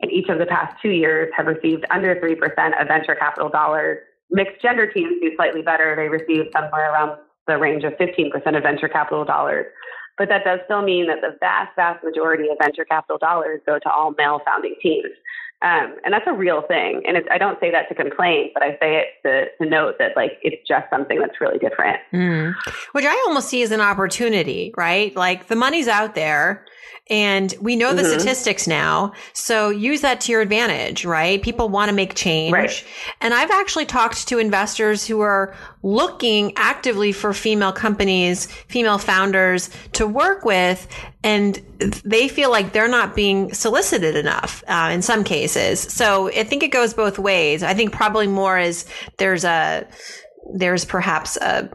in 0.00 0.10
each 0.10 0.28
of 0.28 0.38
the 0.38 0.46
past 0.46 0.74
two 0.82 0.90
years 0.90 1.32
have 1.36 1.46
received 1.46 1.86
under 1.90 2.14
3% 2.16 2.34
of 2.80 2.88
venture 2.88 3.14
capital 3.14 3.48
dollars. 3.48 3.98
Mixed 4.30 4.60
gender 4.60 4.90
teams 4.90 5.14
do 5.22 5.30
slightly 5.36 5.62
better. 5.62 5.94
They 5.94 6.08
receive 6.08 6.50
somewhere 6.52 6.92
around 6.92 7.18
the 7.46 7.56
range 7.58 7.84
of 7.84 7.92
15% 7.94 8.34
of 8.56 8.62
venture 8.62 8.88
capital 8.88 9.24
dollars. 9.24 9.66
But 10.18 10.28
that 10.28 10.44
does 10.44 10.60
still 10.64 10.82
mean 10.82 11.06
that 11.08 11.20
the 11.20 11.36
vast, 11.40 11.76
vast 11.76 12.02
majority 12.02 12.44
of 12.50 12.56
venture 12.60 12.84
capital 12.84 13.18
dollars 13.18 13.60
go 13.66 13.78
to 13.78 13.90
all 13.90 14.14
male 14.16 14.40
founding 14.44 14.74
teams. 14.82 15.12
Um, 15.62 15.96
and 16.04 16.12
that's 16.12 16.26
a 16.26 16.32
real 16.34 16.62
thing. 16.62 17.02
And 17.08 17.16
it's, 17.16 17.26
I 17.30 17.38
don't 17.38 17.58
say 17.60 17.70
that 17.70 17.88
to 17.88 17.94
complain, 17.94 18.50
but 18.52 18.62
I 18.62 18.72
say 18.78 18.96
it 19.02 19.06
to, 19.24 19.64
to 19.64 19.70
note 19.70 19.94
that 19.98 20.12
like 20.14 20.32
it's 20.42 20.66
just 20.68 20.84
something 20.90 21.18
that's 21.18 21.40
really 21.40 21.58
different. 21.58 21.98
Mm. 22.12 22.54
Which 22.92 23.06
I 23.06 23.24
almost 23.26 23.48
see 23.48 23.62
as 23.62 23.70
an 23.70 23.80
opportunity, 23.80 24.72
right? 24.76 25.16
Like 25.16 25.46
the 25.48 25.56
money's 25.56 25.88
out 25.88 26.14
there 26.14 26.64
and 27.08 27.54
we 27.60 27.74
know 27.76 27.94
the 27.94 28.02
Mhm. 28.02 28.18
statistics 28.18 28.66
now. 28.66 29.12
So 29.32 29.70
use 29.70 30.00
that 30.02 30.20
to 30.22 30.32
your 30.32 30.40
advantage, 30.40 31.04
right? 31.04 31.40
People 31.40 31.68
want 31.68 31.88
to 31.88 31.94
make 31.94 32.14
change. 32.14 32.52
Right. 32.52 32.84
And 33.20 33.32
I've 33.32 33.50
actually 33.50 33.86
talked 33.86 34.28
to 34.28 34.38
investors 34.38 35.06
who 35.06 35.20
are 35.20 35.54
looking 35.86 36.52
actively 36.56 37.12
for 37.12 37.32
female 37.32 37.72
companies, 37.72 38.46
female 38.66 38.98
founders 38.98 39.70
to 39.92 40.04
work 40.04 40.44
with, 40.44 40.88
and 41.22 41.62
they 42.04 42.26
feel 42.26 42.50
like 42.50 42.72
they're 42.72 42.88
not 42.88 43.14
being 43.14 43.54
solicited 43.54 44.16
enough 44.16 44.64
uh, 44.66 44.90
in 44.92 45.00
some 45.00 45.22
cases. 45.22 45.78
So 45.78 46.26
I 46.28 46.42
think 46.42 46.64
it 46.64 46.72
goes 46.72 46.92
both 46.92 47.20
ways. 47.20 47.62
I 47.62 47.72
think 47.72 47.92
probably 47.92 48.26
more 48.26 48.58
is 48.58 48.84
there's 49.18 49.44
a 49.44 49.86
there's 50.52 50.84
perhaps 50.84 51.36
a 51.36 51.70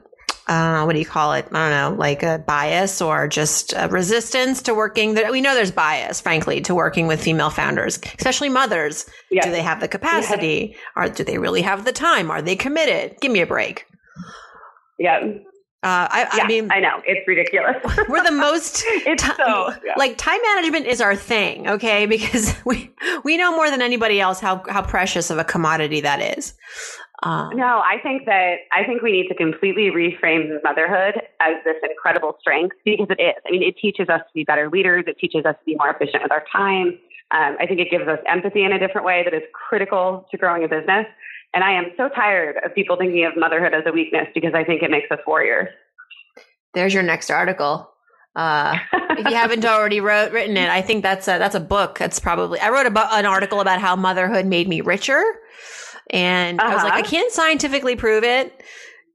know, 0.49 0.85
what 0.85 0.91
do 0.91 0.99
you 0.99 1.05
call 1.05 1.31
it? 1.31 1.47
I 1.53 1.69
don't 1.69 1.93
know, 1.93 1.97
like 1.97 2.23
a 2.23 2.43
bias 2.45 3.01
or 3.01 3.29
just 3.29 3.73
a 3.77 3.87
resistance 3.87 4.61
to 4.63 4.73
working. 4.73 5.17
We 5.31 5.39
know 5.39 5.53
there's 5.53 5.71
bias, 5.71 6.19
frankly, 6.19 6.59
to 6.61 6.75
working 6.75 7.07
with 7.07 7.23
female 7.23 7.49
founders, 7.49 7.97
especially 8.17 8.49
mothers. 8.49 9.05
Yeah. 9.29 9.45
Do 9.45 9.51
they 9.51 9.61
have 9.61 9.79
the 9.79 9.87
capacity? 9.87 10.75
Or 10.97 11.07
do 11.07 11.23
they 11.23 11.37
really 11.37 11.61
have 11.61 11.85
the 11.85 11.93
time? 11.93 12.29
Are 12.29 12.41
they 12.41 12.57
committed? 12.57 13.15
Give 13.21 13.31
me 13.31 13.39
a 13.39 13.47
break. 13.47 13.85
Yeah. 15.01 15.19
Uh, 15.83 16.07
I, 16.11 16.29
yeah 16.37 16.43
I 16.43 16.47
mean, 16.47 16.71
I 16.71 16.79
know. 16.79 17.01
It's 17.07 17.27
ridiculous. 17.27 17.75
we're 18.07 18.23
the 18.23 18.31
most 18.31 18.83
it's 18.85 19.23
so, 19.23 19.73
yeah. 19.83 19.93
like 19.97 20.15
time 20.15 20.39
management 20.53 20.85
is 20.85 21.01
our 21.01 21.15
thing, 21.15 21.67
okay? 21.67 22.05
Because 22.11 22.55
we 22.65 22.91
we 23.23 23.35
know 23.37 23.55
more 23.55 23.71
than 23.71 23.81
anybody 23.81 24.21
else 24.21 24.39
how 24.39 24.63
how 24.69 24.83
precious 24.83 25.31
of 25.31 25.39
a 25.39 25.43
commodity 25.43 26.01
that 26.01 26.37
is. 26.37 26.53
Uh, 27.23 27.49
No, 27.53 27.81
I 27.83 27.97
think 28.03 28.25
that 28.27 28.57
I 28.71 28.83
think 28.85 29.01
we 29.01 29.11
need 29.11 29.27
to 29.29 29.35
completely 29.35 29.89
reframe 29.89 30.61
motherhood 30.63 31.21
as 31.39 31.55
this 31.65 31.77
incredible 31.81 32.37
strength 32.39 32.75
because 32.85 33.07
it 33.09 33.21
is. 33.21 33.41
I 33.47 33.51
mean, 33.51 33.63
it 33.63 33.75
teaches 33.81 34.07
us 34.07 34.21
to 34.21 34.33
be 34.35 34.43
better 34.43 34.69
leaders. 34.69 35.05
It 35.07 35.17
teaches 35.17 35.45
us 35.45 35.55
to 35.55 35.65
be 35.65 35.75
more 35.75 35.89
efficient 35.89 36.21
with 36.21 36.31
our 36.31 36.45
time. 36.51 36.99
Um, 37.31 37.57
I 37.59 37.65
think 37.65 37.79
it 37.79 37.89
gives 37.89 38.07
us 38.07 38.19
empathy 38.27 38.63
in 38.63 38.71
a 38.71 38.77
different 38.77 39.05
way 39.05 39.23
that 39.23 39.33
is 39.33 39.43
critical 39.53 40.27
to 40.29 40.37
growing 40.37 40.63
a 40.63 40.67
business. 40.67 41.07
And 41.53 41.63
I 41.63 41.73
am 41.73 41.91
so 41.97 42.09
tired 42.09 42.57
of 42.63 42.73
people 42.73 42.97
thinking 42.97 43.25
of 43.25 43.33
motherhood 43.35 43.73
as 43.73 43.83
a 43.85 43.91
weakness 43.91 44.27
because 44.33 44.53
I 44.53 44.63
think 44.63 44.83
it 44.83 44.91
makes 44.91 45.11
us 45.11 45.19
warriors. 45.27 45.69
There's 46.73 46.93
your 46.93 47.03
next 47.03 47.29
article. 47.29 47.89
Uh, 48.35 48.77
if 48.93 49.27
you 49.27 49.35
haven't 49.35 49.65
already 49.65 49.99
wrote 49.99 50.31
written 50.31 50.55
it, 50.55 50.69
I 50.69 50.81
think 50.81 51.03
that's 51.03 51.27
a, 51.27 51.37
that's 51.37 51.55
a 51.55 51.59
book. 51.59 51.99
That's 51.99 52.19
probably 52.19 52.59
I 52.59 52.69
wrote 52.69 52.85
about 52.85 53.13
an 53.13 53.25
article 53.25 53.59
about 53.59 53.81
how 53.81 53.97
motherhood 53.97 54.45
made 54.45 54.69
me 54.69 54.79
richer, 54.79 55.21
and 56.11 56.61
uh-huh. 56.61 56.71
I 56.71 56.73
was 56.73 56.83
like, 56.83 56.93
I 56.93 56.99
uh-huh. 57.01 57.09
can't 57.09 57.31
scientifically 57.33 57.97
prove 57.97 58.23
it 58.23 58.63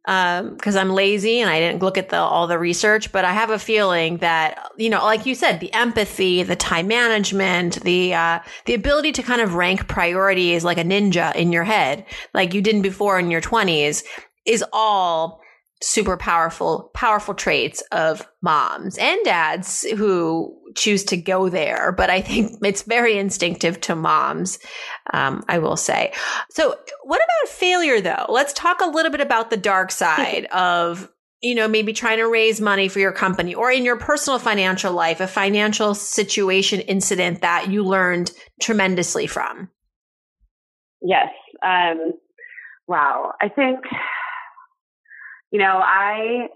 because 0.07 0.77
um, 0.77 0.79
I'm 0.79 0.91
lazy 0.91 1.41
and 1.41 1.51
I 1.51 1.59
didn't 1.59 1.83
look 1.83 1.99
at 1.99 2.11
the 2.11 2.17
all 2.17 2.47
the 2.47 2.59
research. 2.59 3.11
But 3.11 3.25
I 3.25 3.33
have 3.33 3.51
a 3.51 3.59
feeling 3.59 4.19
that 4.19 4.71
you 4.77 4.89
know, 4.89 5.05
like 5.05 5.27
you 5.27 5.35
said, 5.35 5.59
the 5.59 5.73
empathy, 5.75 6.45
the 6.45 6.55
time 6.55 6.87
management, 6.87 7.83
the 7.83 8.15
uh, 8.15 8.39
the 8.67 8.75
ability 8.75 9.13
to 9.13 9.23
kind 9.23 9.41
of 9.41 9.55
rank 9.55 9.89
priorities 9.89 10.65
like 10.65 10.79
a 10.79 10.85
ninja 10.85 11.35
in 11.35 11.53
your 11.53 11.65
head, 11.65 12.07
like 12.35 12.55
you 12.55 12.63
didn't 12.63 12.83
before 12.83 13.19
in 13.19 13.31
your 13.31 13.41
20s, 13.41 14.05
is 14.45 14.65
all 14.73 15.41
super 15.83 16.17
powerful, 16.17 16.91
powerful 16.95 17.35
traits 17.35 17.83
of 17.93 18.27
moms 18.43 18.97
and 18.99 19.19
dads 19.25 19.83
who 19.97 20.57
choose 20.75 21.05
to 21.05 21.17
go 21.17 21.49
there. 21.49 21.93
But 21.93 22.11
I 22.11 22.21
think 22.21 22.59
it's 22.63 22.83
very 22.83 23.19
instinctive 23.19 23.81
to 23.83 23.97
moms, 23.97 24.59
um, 25.13 25.45
I 25.49 25.59
will 25.59 25.77
say. 25.77 26.13
So, 26.51 26.77
what 27.05 27.21
about 27.23 27.53
failure 27.53 28.01
though? 28.01 28.27
Let's 28.29 28.53
talk 28.53 28.81
a 28.81 28.87
little 28.87 29.13
bit 29.13 29.21
about 29.21 29.51
the 29.51 29.57
dark 29.57 29.91
side 29.91 30.47
of 30.47 31.11
you 31.43 31.55
know, 31.55 31.69
maybe 31.69 31.93
trying 31.93 32.17
to 32.17 32.25
raise 32.25 32.63
money 32.63 32.89
for 32.89 32.99
your 32.99 33.13
company 33.13 33.55
or 33.55 33.71
in 33.71 33.85
your 33.85 33.99
personal 33.99 34.39
financial 34.39 34.95
life, 34.95 35.21
a 35.21 35.27
financial 35.27 35.95
situation 35.95 36.81
incident 36.81 37.43
that 37.43 37.71
you 37.71 37.85
learned 37.85 38.33
tremendously 38.61 39.27
from. 39.27 39.69
Yes. 41.03 41.29
Um, 41.65 42.15
wow. 42.89 43.33
I 43.41 43.49
think 43.51 43.81
you 45.51 45.59
know, 45.59 45.81
I 45.83 46.49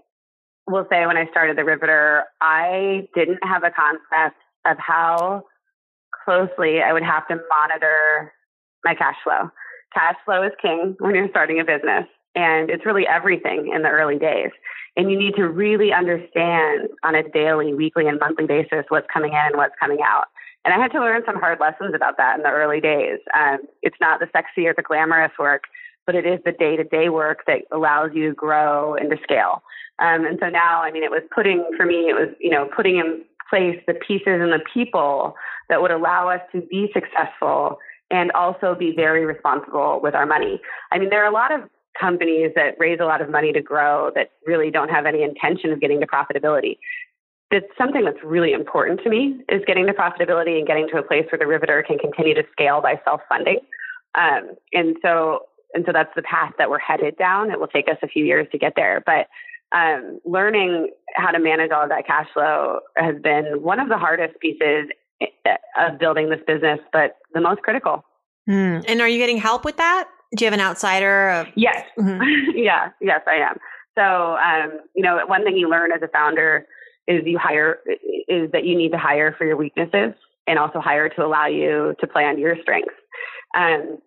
will 0.67 0.85
say 0.89 1.05
when 1.05 1.17
I 1.17 1.27
started 1.29 1.57
the 1.57 1.63
Riveter, 1.63 2.25
I 2.41 3.07
didn't 3.15 3.39
have 3.43 3.63
a 3.63 3.71
concept 3.71 4.39
of 4.65 4.77
how 4.77 5.43
closely 6.25 6.81
I 6.81 6.93
would 6.93 7.03
have 7.03 7.27
to 7.27 7.39
monitor 7.49 8.31
my 8.83 8.95
cash 8.95 9.15
flow. 9.23 9.49
Cash 9.93 10.15
flow 10.25 10.43
is 10.43 10.51
king 10.61 10.95
when 10.99 11.15
you're 11.15 11.29
starting 11.29 11.59
a 11.59 11.65
business, 11.65 12.05
and 12.35 12.69
it's 12.69 12.85
really 12.85 13.05
everything 13.07 13.71
in 13.73 13.81
the 13.81 13.89
early 13.89 14.17
days. 14.17 14.51
And 14.95 15.09
you 15.11 15.17
need 15.17 15.35
to 15.35 15.47
really 15.47 15.93
understand 15.93 16.89
on 17.03 17.15
a 17.15 17.27
daily, 17.29 17.73
weekly, 17.73 18.07
and 18.07 18.19
monthly 18.19 18.45
basis 18.45 18.85
what's 18.89 19.07
coming 19.11 19.31
in 19.31 19.39
and 19.39 19.55
what's 19.55 19.75
coming 19.79 19.99
out. 20.05 20.25
And 20.63 20.73
I 20.73 20.77
had 20.77 20.91
to 20.91 20.99
learn 20.99 21.23
some 21.25 21.39
hard 21.39 21.59
lessons 21.59 21.95
about 21.95 22.17
that 22.17 22.37
in 22.37 22.43
the 22.43 22.49
early 22.49 22.79
days. 22.79 23.19
Um, 23.33 23.59
it's 23.81 23.95
not 23.99 24.19
the 24.19 24.27
sexy 24.31 24.67
or 24.67 24.73
the 24.75 24.83
glamorous 24.83 25.31
work 25.39 25.63
but 26.05 26.15
it 26.15 26.25
is 26.25 26.39
the 26.45 26.51
day 26.51 26.75
to 26.75 26.83
day 26.83 27.09
work 27.09 27.39
that 27.47 27.61
allows 27.71 28.11
you 28.13 28.29
to 28.29 28.35
grow 28.35 28.95
and 28.95 29.09
to 29.11 29.17
scale. 29.23 29.63
Um, 29.99 30.25
and 30.25 30.37
so 30.41 30.49
now, 30.49 30.81
I 30.81 30.91
mean, 30.91 31.03
it 31.03 31.11
was 31.11 31.21
putting, 31.33 31.63
for 31.77 31.85
me, 31.85 32.09
it 32.09 32.15
was, 32.15 32.29
you 32.39 32.49
know, 32.49 32.67
putting 32.75 32.97
in 32.97 33.23
place 33.49 33.79
the 33.85 33.93
pieces 33.93 34.39
and 34.41 34.51
the 34.51 34.63
people 34.73 35.35
that 35.69 35.81
would 35.81 35.91
allow 35.91 36.29
us 36.29 36.41
to 36.53 36.61
be 36.61 36.89
successful 36.93 37.77
and 38.09 38.31
also 38.31 38.75
be 38.75 38.93
very 38.95 39.25
responsible 39.25 39.99
with 40.01 40.15
our 40.15 40.25
money. 40.25 40.59
I 40.91 40.99
mean, 40.99 41.09
there 41.09 41.23
are 41.23 41.29
a 41.29 41.33
lot 41.33 41.53
of 41.53 41.69
companies 41.99 42.51
that 42.55 42.75
raise 42.79 42.99
a 42.99 43.05
lot 43.05 43.21
of 43.21 43.29
money 43.29 43.51
to 43.53 43.61
grow 43.61 44.11
that 44.15 44.31
really 44.45 44.71
don't 44.71 44.89
have 44.89 45.05
any 45.05 45.23
intention 45.23 45.71
of 45.71 45.79
getting 45.79 45.99
to 45.99 46.07
profitability. 46.07 46.77
It's 47.51 47.67
something 47.77 48.05
that's 48.05 48.23
really 48.23 48.53
important 48.53 49.01
to 49.03 49.09
me 49.09 49.41
is 49.49 49.61
getting 49.67 49.85
to 49.87 49.93
profitability 49.93 50.57
and 50.57 50.65
getting 50.65 50.87
to 50.89 50.97
a 50.97 51.03
place 51.03 51.25
where 51.31 51.39
the 51.39 51.47
Riveter 51.47 51.83
can 51.85 51.97
continue 51.99 52.33
to 52.33 52.43
scale 52.51 52.81
by 52.81 52.99
self-funding. 53.03 53.59
Um, 54.15 54.55
and 54.73 54.95
so 55.01 55.41
and 55.73 55.83
so 55.85 55.91
that's 55.93 56.11
the 56.15 56.21
path 56.21 56.53
that 56.57 56.69
we're 56.69 56.79
headed 56.79 57.17
down. 57.17 57.51
It 57.51 57.59
will 57.59 57.67
take 57.67 57.87
us 57.87 57.97
a 58.03 58.07
few 58.07 58.25
years 58.25 58.47
to 58.51 58.57
get 58.57 58.73
there, 58.75 59.03
but 59.05 59.27
um, 59.73 60.19
learning 60.25 60.89
how 61.15 61.31
to 61.31 61.39
manage 61.39 61.71
all 61.71 61.83
of 61.83 61.89
that 61.89 62.05
cash 62.05 62.27
flow 62.33 62.79
has 62.97 63.15
been 63.21 63.61
one 63.61 63.79
of 63.79 63.89
the 63.89 63.97
hardest 63.97 64.39
pieces 64.39 64.89
eh, 65.21 65.55
of 65.79 65.97
building 65.97 66.29
this 66.29 66.41
business, 66.45 66.79
but 66.91 67.17
the 67.33 67.41
most 67.41 67.61
critical. 67.61 68.03
Mm. 68.49 68.83
And 68.87 69.01
are 69.01 69.07
you 69.07 69.17
getting 69.17 69.37
help 69.37 69.63
with 69.63 69.77
that? 69.77 70.09
Do 70.35 70.43
you 70.43 70.51
have 70.51 70.59
an 70.59 70.65
outsider? 70.65 71.47
Yes. 71.55 71.85
Mm-hmm. 71.97 72.51
yeah. 72.55 72.89
Yes, 72.99 73.21
I 73.27 73.35
am. 73.35 73.57
So, 73.97 74.37
um, 74.37 74.79
you 74.95 75.03
know, 75.03 75.19
one 75.27 75.43
thing 75.43 75.57
you 75.57 75.69
learn 75.69 75.91
as 75.91 76.01
a 76.01 76.07
founder 76.07 76.65
is 77.07 77.21
you 77.25 77.37
hire 77.37 77.79
is 78.27 78.51
that 78.51 78.65
you 78.65 78.77
need 78.77 78.91
to 78.91 78.97
hire 78.97 79.35
for 79.37 79.45
your 79.45 79.57
weaknesses 79.57 80.13
and 80.47 80.57
also 80.57 80.79
hire 80.79 81.09
to 81.09 81.25
allow 81.25 81.47
you 81.47 81.95
to 81.99 82.07
play 82.07 82.23
on 82.23 82.39
your 82.39 82.55
strengths. 82.61 82.93
Um, 83.57 83.99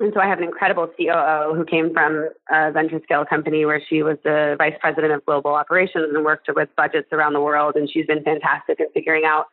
and 0.00 0.12
so 0.14 0.20
I 0.20 0.26
have 0.26 0.38
an 0.38 0.44
incredible 0.44 0.88
COO 0.96 1.54
who 1.54 1.64
came 1.64 1.92
from 1.92 2.30
a 2.50 2.72
venture 2.72 3.00
scale 3.02 3.26
company 3.26 3.66
where 3.66 3.82
she 3.86 4.02
was 4.02 4.16
the 4.24 4.56
vice 4.56 4.74
president 4.80 5.12
of 5.12 5.24
global 5.26 5.54
operations 5.54 6.06
and 6.14 6.24
worked 6.24 6.48
with 6.54 6.70
budgets 6.74 7.08
around 7.12 7.34
the 7.34 7.40
world. 7.40 7.76
And 7.76 7.88
she's 7.88 8.06
been 8.06 8.24
fantastic 8.24 8.80
in 8.80 8.86
figuring 8.94 9.24
out 9.26 9.46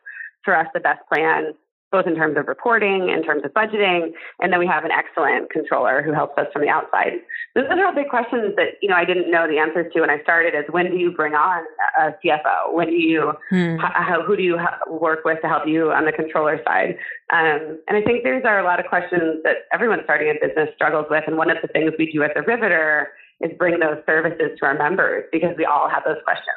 for 0.44 0.56
us 0.56 0.66
the 0.72 0.80
best 0.80 1.00
plan 1.12 1.52
both 1.90 2.06
in 2.06 2.14
terms 2.14 2.36
of 2.36 2.46
reporting, 2.48 3.08
in 3.08 3.22
terms 3.22 3.42
of 3.44 3.52
budgeting, 3.52 4.12
and 4.40 4.52
then 4.52 4.58
we 4.58 4.66
have 4.66 4.84
an 4.84 4.90
excellent 4.90 5.50
controller 5.50 6.02
who 6.02 6.12
helps 6.12 6.36
us 6.38 6.46
from 6.52 6.62
the 6.62 6.68
outside. 6.68 7.12
Those 7.54 7.64
are 7.70 7.86
all 7.86 7.94
big 7.94 8.08
questions 8.08 8.54
that 8.56 8.76
you 8.82 8.88
know 8.88 8.96
I 8.96 9.04
didn't 9.04 9.30
know 9.30 9.48
the 9.48 9.58
answers 9.58 9.92
to 9.94 10.00
when 10.00 10.10
I 10.10 10.22
started. 10.22 10.54
Is 10.54 10.64
when 10.70 10.90
do 10.90 10.96
you 10.96 11.10
bring 11.10 11.34
on 11.34 11.64
a 11.98 12.10
CFO? 12.24 12.74
When 12.74 12.88
do 12.88 12.96
you 12.96 13.32
hmm. 13.50 13.76
how, 13.76 14.22
who 14.22 14.36
do 14.36 14.42
you 14.42 14.58
work 14.88 15.24
with 15.24 15.40
to 15.42 15.48
help 15.48 15.66
you 15.66 15.92
on 15.92 16.04
the 16.04 16.12
controller 16.12 16.60
side? 16.64 16.96
Um, 17.32 17.78
and 17.88 17.96
I 17.96 18.02
think 18.02 18.24
these 18.24 18.44
are 18.44 18.58
a 18.58 18.64
lot 18.64 18.80
of 18.80 18.86
questions 18.86 19.42
that 19.44 19.68
everyone 19.72 20.00
starting 20.04 20.28
a 20.30 20.46
business 20.46 20.68
struggles 20.74 21.06
with. 21.10 21.24
And 21.26 21.36
one 21.36 21.50
of 21.50 21.58
the 21.62 21.68
things 21.68 21.92
we 21.98 22.10
do 22.10 22.22
at 22.22 22.32
the 22.34 22.42
Riveter 22.42 23.08
is 23.40 23.50
bring 23.58 23.78
those 23.78 23.98
services 24.06 24.58
to 24.58 24.66
our 24.66 24.76
members 24.76 25.24
because 25.32 25.54
we 25.56 25.64
all 25.64 25.88
have 25.88 26.02
those 26.04 26.22
questions. 26.24 26.56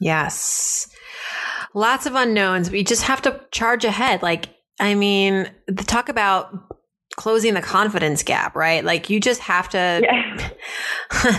Yes. 0.00 0.88
Lots 1.74 2.06
of 2.06 2.14
unknowns. 2.14 2.70
We 2.70 2.84
just 2.84 3.02
have 3.04 3.22
to 3.22 3.40
charge 3.50 3.84
ahead. 3.84 4.22
Like 4.22 4.48
I 4.78 4.94
mean, 4.94 5.50
the 5.66 5.84
talk 5.84 6.08
about 6.08 6.52
closing 7.16 7.54
the 7.54 7.62
confidence 7.62 8.22
gap, 8.22 8.54
right? 8.54 8.84
Like 8.84 9.08
you 9.08 9.20
just 9.20 9.40
have 9.40 9.68
to 9.70 10.02
yeah. 10.02 10.50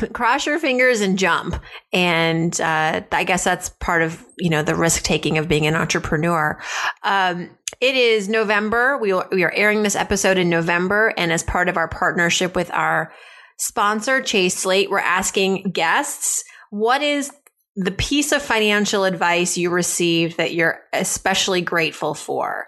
cross 0.13 0.45
your 0.45 0.59
fingers 0.59 1.01
and 1.01 1.17
jump. 1.17 1.61
And 1.93 2.59
uh, 2.59 3.01
I 3.11 3.23
guess 3.23 3.43
that's 3.43 3.69
part 3.69 4.01
of 4.01 4.23
you 4.37 4.49
know 4.49 4.63
the 4.63 4.75
risk 4.75 5.03
taking 5.03 5.37
of 5.37 5.47
being 5.47 5.67
an 5.67 5.75
entrepreneur. 5.75 6.59
Um, 7.03 7.51
it 7.79 7.95
is 7.95 8.27
November. 8.27 8.97
We, 8.97 9.13
we 9.31 9.43
are 9.43 9.53
airing 9.53 9.83
this 9.83 9.95
episode 9.95 10.37
in 10.37 10.49
November, 10.49 11.13
and 11.15 11.31
as 11.31 11.43
part 11.43 11.69
of 11.69 11.77
our 11.77 11.87
partnership 11.87 12.55
with 12.55 12.71
our 12.71 13.11
sponsor, 13.59 14.21
Chase 14.21 14.57
Slate, 14.57 14.89
we're 14.89 14.99
asking 14.99 15.71
guests 15.71 16.43
what 16.71 17.01
is 17.01 17.31
the 17.75 17.91
piece 17.91 18.31
of 18.31 18.41
financial 18.41 19.03
advice 19.03 19.57
you 19.57 19.69
received 19.69 20.37
that 20.37 20.53
you're 20.53 20.79
especially 20.93 21.61
grateful 21.61 22.15
for. 22.15 22.65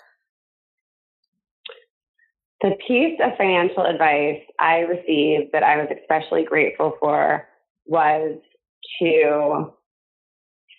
The 2.62 2.72
piece 2.86 3.20
of 3.24 3.38
financial 3.38 3.86
advice 3.86 4.42
I 4.60 4.80
received 4.80 5.54
that 5.54 5.64
I 5.64 5.78
was 5.78 5.88
especially 6.02 6.44
grateful 6.44 6.96
for 7.00 7.48
was 7.86 8.38
to 9.02 9.74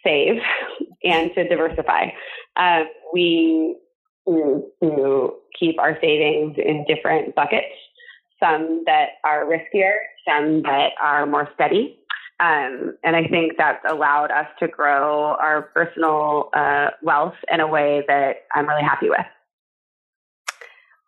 save 0.05 0.41
and 1.05 1.31
to 1.35 1.49
diversify. 1.49 2.09
Uh, 2.57 2.85
we 3.13 3.77
to 4.27 5.35
keep 5.59 5.79
our 5.79 5.99
savings 6.01 6.57
in 6.59 6.85
different 6.87 7.35
buckets, 7.35 7.67
some 8.39 8.83
that 8.87 9.11
are 9.25 9.45
riskier, 9.45 9.95
some 10.29 10.63
that 10.63 10.91
are 11.03 11.27
more 11.27 11.49
steady. 11.55 11.99
Um, 12.39 12.97
and 13.05 13.17
I 13.17 13.27
think 13.27 13.55
that's 13.59 13.85
allowed 13.89 14.31
us 14.31 14.47
to 14.61 14.69
grow 14.69 15.37
our 15.41 15.63
personal 15.75 16.51
uh, 16.55 16.89
wealth 17.03 17.35
in 17.53 17.61
a 17.61 17.67
way 17.67 18.03
that 18.09 18.45
I'm 18.55 18.67
really 18.67 18.83
happy 18.83 19.11
with. 19.11 19.27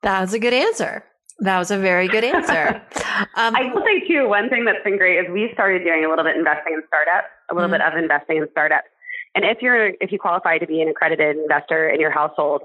That 0.02 0.20
was 0.20 0.34
a 0.34 0.38
good 0.38 0.52
answer. 0.52 1.04
That 1.38 1.58
was 1.58 1.70
a 1.70 1.78
very 1.78 2.08
good 2.08 2.24
answer. 2.24 2.82
Um, 3.36 3.54
I 3.54 3.70
will 3.72 3.82
say 3.84 4.06
too, 4.08 4.26
one 4.26 4.48
thing 4.48 4.64
that's 4.64 4.82
been 4.82 4.96
great 4.96 5.18
is 5.18 5.30
we 5.30 5.50
started 5.52 5.84
doing 5.84 6.04
a 6.04 6.08
little 6.08 6.24
bit 6.24 6.34
investing 6.34 6.72
in 6.72 6.82
startups, 6.88 7.28
a 7.50 7.54
little 7.54 7.68
mm-hmm. 7.68 7.84
bit 7.84 7.92
of 7.92 7.94
investing 8.02 8.38
in 8.38 8.48
startups. 8.50 8.88
And 9.34 9.44
if 9.44 9.60
you're 9.60 9.92
if 10.00 10.10
you 10.10 10.18
qualify 10.18 10.58
to 10.58 10.66
be 10.66 10.80
an 10.80 10.88
accredited 10.88 11.36
investor 11.36 11.88
in 11.88 12.00
your 12.00 12.10
household, 12.10 12.62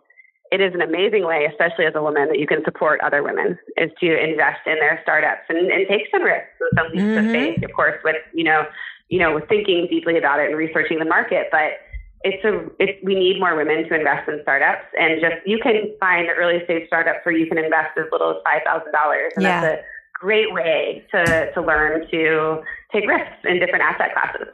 it 0.51 0.61
is 0.61 0.73
an 0.73 0.81
amazing 0.81 1.25
way, 1.25 1.45
especially 1.45 1.85
as 1.85 1.93
a 1.95 2.01
woman, 2.01 2.29
that 2.29 2.39
you 2.39 2.47
can 2.47 2.63
support 2.63 3.01
other 3.01 3.21
women 3.23 3.59
is 3.75 3.91
to 3.99 4.07
invest 4.07 4.61
in 4.65 4.75
their 4.75 4.99
startups 5.03 5.43
and, 5.49 5.69
and 5.69 5.87
take 5.87 6.07
some 6.11 6.23
risks 6.23 6.55
and 6.59 6.71
some 6.77 6.87
leaps 6.91 7.03
mm-hmm. 7.03 7.27
of 7.27 7.31
faith, 7.31 7.63
of 7.63 7.73
course, 7.73 7.99
with 8.03 8.15
you 8.33 8.45
know, 8.45 8.63
you 9.09 9.19
know, 9.19 9.35
with 9.35 9.47
thinking 9.49 9.87
deeply 9.89 10.17
about 10.17 10.39
it 10.39 10.47
and 10.47 10.57
researching 10.57 10.99
the 10.99 11.05
market. 11.05 11.47
But 11.51 11.83
it's 12.23 12.43
a 12.43 12.65
it's, 12.79 12.97
we 13.03 13.15
need 13.15 13.39
more 13.39 13.55
women 13.55 13.87
to 13.87 13.95
invest 13.95 14.27
in 14.27 14.39
startups 14.41 14.85
and 14.99 15.21
just 15.21 15.35
you 15.45 15.59
can 15.61 15.93
find 15.99 16.27
early 16.35 16.63
stage 16.65 16.87
startups 16.87 17.19
where 17.23 17.35
you 17.35 17.47
can 17.47 17.57
invest 17.57 17.97
as 17.97 18.05
little 18.11 18.31
as 18.31 18.37
five 18.43 18.61
thousand 18.65 18.91
dollars 18.91 19.33
and 19.35 19.43
yeah. 19.43 19.61
that's 19.61 19.81
a 19.81 19.83
great 20.19 20.51
way 20.53 21.05
to 21.11 21.51
to 21.53 21.61
learn 21.61 22.09
to 22.09 22.61
take 22.91 23.07
risks 23.07 23.35
in 23.45 23.59
different 23.59 23.83
asset 23.83 24.13
classes. 24.13 24.47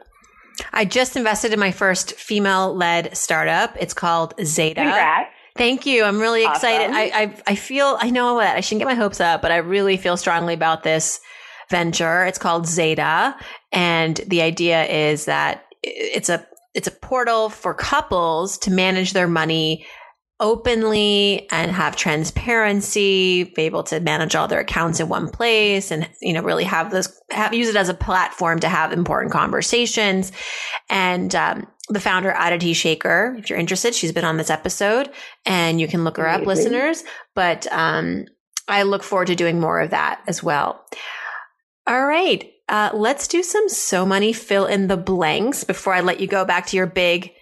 I 0.72 0.84
just 0.84 1.16
invested 1.16 1.52
in 1.52 1.58
my 1.58 1.72
first 1.72 2.14
female 2.14 2.74
led 2.74 3.16
startup. 3.16 3.76
It's 3.80 3.94
called 3.94 4.34
Zeta. 4.42 4.82
Congrats. 4.82 5.30
Thank 5.56 5.86
you. 5.86 6.04
I'm 6.04 6.20
really 6.20 6.44
Awesome. 6.44 6.68
excited. 6.68 6.90
I, 6.94 7.22
I 7.22 7.42
I 7.46 7.54
feel 7.54 7.96
I 8.00 8.10
know 8.10 8.34
what 8.34 8.48
I 8.48 8.60
shouldn't 8.60 8.80
get 8.80 8.86
my 8.86 8.94
hopes 8.94 9.20
up, 9.20 9.40
but 9.40 9.52
I 9.52 9.56
really 9.58 9.96
feel 9.96 10.16
strongly 10.16 10.54
about 10.54 10.82
this 10.82 11.20
venture. 11.70 12.24
It's 12.24 12.38
called 12.38 12.66
Zeta, 12.66 13.36
and 13.72 14.16
the 14.26 14.42
idea 14.42 14.84
is 14.84 15.24
that 15.24 15.64
it's 15.82 16.28
a 16.28 16.46
it's 16.74 16.88
a 16.88 16.92
portal 16.92 17.48
for 17.48 17.72
couples 17.74 18.58
to 18.58 18.70
manage 18.70 19.12
their 19.12 19.28
money 19.28 19.86
openly 20.40 21.48
and 21.52 21.70
have 21.70 21.94
transparency, 21.94 23.44
be 23.44 23.62
able 23.62 23.84
to 23.84 24.00
manage 24.00 24.34
all 24.34 24.48
their 24.48 24.60
accounts 24.60 24.98
in 24.98 25.08
one 25.08 25.28
place 25.30 25.90
and 25.90 26.08
you 26.20 26.32
know 26.32 26.42
really 26.42 26.64
have 26.64 26.90
this 26.90 27.20
have 27.30 27.54
use 27.54 27.68
it 27.68 27.76
as 27.76 27.88
a 27.88 27.94
platform 27.94 28.58
to 28.58 28.68
have 28.68 28.92
important 28.92 29.32
conversations. 29.32 30.32
And 30.90 31.34
um, 31.34 31.66
the 31.88 32.00
founder 32.00 32.34
Aditi 32.36 32.72
Shekar, 32.72 33.38
if 33.38 33.48
you're 33.48 33.58
interested, 33.58 33.94
she's 33.94 34.12
been 34.12 34.24
on 34.24 34.36
this 34.36 34.50
episode 34.50 35.10
and 35.46 35.80
you 35.80 35.86
can 35.86 36.02
look 36.04 36.16
her 36.16 36.28
up, 36.28 36.42
Amazing. 36.42 36.72
listeners. 36.72 37.04
But 37.34 37.70
um, 37.72 38.24
I 38.68 38.82
look 38.82 39.02
forward 39.02 39.28
to 39.28 39.34
doing 39.36 39.60
more 39.60 39.80
of 39.80 39.90
that 39.90 40.20
as 40.26 40.42
well. 40.42 40.84
All 41.86 42.06
right. 42.06 42.50
Uh, 42.68 42.90
let's 42.94 43.28
do 43.28 43.42
some 43.42 43.68
so 43.68 44.06
money 44.06 44.32
fill 44.32 44.66
in 44.66 44.86
the 44.88 44.96
blanks 44.96 45.64
before 45.64 45.92
I 45.94 46.00
let 46.00 46.20
you 46.20 46.26
go 46.26 46.44
back 46.44 46.66
to 46.66 46.76
your 46.76 46.86
big, 46.86 47.32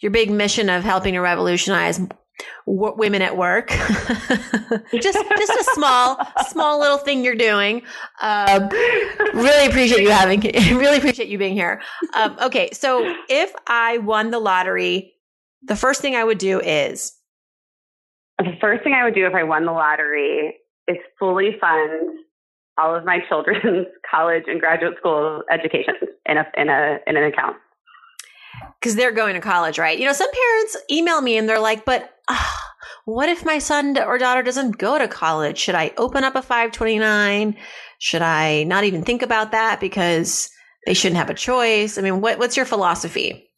your 0.00 0.10
big 0.10 0.30
mission 0.30 0.68
of 0.68 0.82
helping 0.82 1.14
to 1.14 1.20
revolutionize 1.20 1.98
w- 2.66 2.94
women 2.96 3.22
at 3.22 3.36
work. 3.36 3.68
just, 3.68 4.90
just 4.92 5.52
a 5.52 5.64
small, 5.74 6.18
small 6.48 6.80
little 6.80 6.98
thing 6.98 7.24
you're 7.24 7.36
doing. 7.36 7.82
Um, 8.20 8.68
really 9.32 9.66
appreciate 9.66 10.02
you 10.02 10.10
having, 10.10 10.40
really 10.76 10.98
appreciate 10.98 11.28
you 11.28 11.38
being 11.38 11.54
here. 11.54 11.80
Um, 12.14 12.36
okay. 12.42 12.70
So 12.72 13.14
if 13.28 13.52
I 13.68 13.98
won 13.98 14.30
the 14.32 14.40
lottery, 14.40 15.12
the 15.62 15.76
first 15.76 16.00
thing 16.00 16.16
I 16.16 16.24
would 16.24 16.38
do 16.38 16.60
is, 16.60 17.12
The 18.38 18.56
first 18.60 18.82
thing 18.82 18.94
I 18.94 19.04
would 19.04 19.14
do 19.14 19.26
if 19.26 19.34
I 19.34 19.44
won 19.44 19.64
the 19.64 19.72
lottery 19.72 20.56
is 20.88 20.96
fully 21.18 21.56
fund 21.60 22.18
all 22.78 22.94
of 22.94 23.04
my 23.04 23.18
children's 23.28 23.86
college 24.10 24.44
and 24.46 24.60
graduate 24.60 24.96
school 24.98 25.42
education 25.50 25.94
in 26.26 26.36
a 26.38 26.46
in 26.56 26.68
a 26.68 26.98
in 27.06 27.16
an 27.16 27.24
account. 27.24 27.56
because 28.80 28.96
they're 28.96 29.12
going 29.12 29.34
to 29.34 29.40
college, 29.40 29.78
right? 29.78 29.98
You 29.98 30.06
know, 30.06 30.12
some 30.12 30.30
parents 30.30 30.76
email 30.90 31.20
me 31.20 31.36
and 31.36 31.48
they're 31.48 31.60
like, 31.60 31.84
but 31.84 32.10
ah, 32.28 32.72
what 33.04 33.28
if 33.28 33.44
my 33.44 33.58
son 33.58 33.98
or 33.98 34.18
daughter 34.18 34.42
doesn't 34.42 34.78
go 34.78 34.98
to 34.98 35.08
college? 35.08 35.58
Should 35.58 35.74
I 35.74 35.92
open 35.96 36.24
up 36.24 36.34
a 36.36 36.42
529? 36.42 37.56
Should 37.98 38.22
I 38.22 38.64
not 38.64 38.84
even 38.84 39.02
think 39.02 39.22
about 39.22 39.52
that 39.52 39.80
because 39.80 40.48
they 40.86 40.94
shouldn't 40.94 41.18
have 41.18 41.30
a 41.30 41.34
choice? 41.34 41.98
I 41.98 42.02
mean, 42.02 42.20
what, 42.20 42.38
what's 42.38 42.56
your 42.56 42.66
philosophy? 42.66 43.50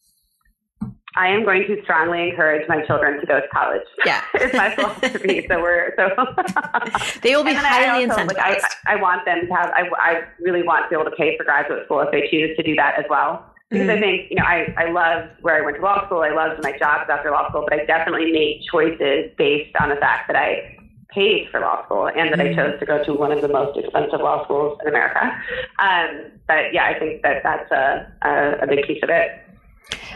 I 1.16 1.28
am 1.28 1.44
going 1.44 1.66
to 1.66 1.82
strongly 1.82 2.28
encourage 2.28 2.68
my 2.68 2.84
children 2.84 3.18
to 3.20 3.26
go 3.26 3.40
to 3.40 3.48
college. 3.48 3.82
Yeah. 4.04 4.22
it's 4.34 4.54
my 4.54 4.74
philosophy. 4.74 5.46
So 5.48 5.60
we're 5.60 5.94
so 5.96 6.08
They 7.22 7.34
will 7.34 7.44
be 7.44 7.52
then 7.54 7.64
I 7.64 7.68
highly 7.86 8.04
also, 8.08 8.22
incentivized. 8.22 8.36
like, 8.38 8.62
I, 8.86 8.94
I 8.94 8.96
want 8.96 9.24
them 9.24 9.46
to 9.46 9.54
have. 9.54 9.70
I, 9.70 9.88
I 9.98 10.22
really 10.40 10.62
want 10.62 10.84
to 10.84 10.88
be 10.90 10.94
able 11.00 11.10
to 11.10 11.16
pay 11.16 11.36
for 11.36 11.44
graduate 11.44 11.84
school 11.86 12.00
if 12.00 12.10
they 12.12 12.28
choose 12.30 12.56
to 12.56 12.62
do 12.62 12.74
that 12.76 12.98
as 12.98 13.04
well. 13.08 13.44
Because 13.70 13.88
I 13.88 13.96
Mhm. 13.96 14.00
think 14.00 14.30
you 14.30 14.36
know, 14.36 14.44
I 14.44 14.72
I 14.76 14.90
loved 14.90 15.30
where 15.42 15.56
I 15.56 15.60
went 15.64 15.76
to 15.78 15.82
law 15.82 16.04
school. 16.06 16.20
I 16.20 16.30
loved 16.30 16.62
my 16.62 16.72
jobs 16.78 17.10
after 17.10 17.30
law 17.30 17.48
school, 17.48 17.64
but 17.68 17.80
I 17.80 17.84
definitely 17.84 18.30
made 18.30 18.62
choices 18.70 19.30
based 19.38 19.74
on 19.80 19.88
the 19.88 19.96
fact 19.96 20.28
that 20.28 20.36
I 20.36 20.76
paid 21.08 21.48
for 21.50 21.60
law 21.60 21.82
school 21.86 22.08
and 22.08 22.30
that 22.30 22.38
Mhm. 22.38 22.50
I 22.52 22.54
chose 22.54 22.78
to 22.78 22.86
go 22.86 23.02
to 23.02 23.14
one 23.14 23.32
of 23.32 23.40
the 23.40 23.48
most 23.48 23.76
expensive 23.78 24.20
law 24.20 24.44
schools 24.44 24.78
in 24.82 24.88
America. 24.88 25.32
Um, 25.78 26.30
but 26.46 26.74
yeah, 26.74 26.84
I 26.84 26.98
think 26.98 27.22
that 27.22 27.42
that's 27.42 27.70
a, 27.72 28.06
a, 28.22 28.64
a 28.64 28.66
big 28.66 28.86
piece 28.86 29.02
of 29.02 29.08
it. 29.10 29.30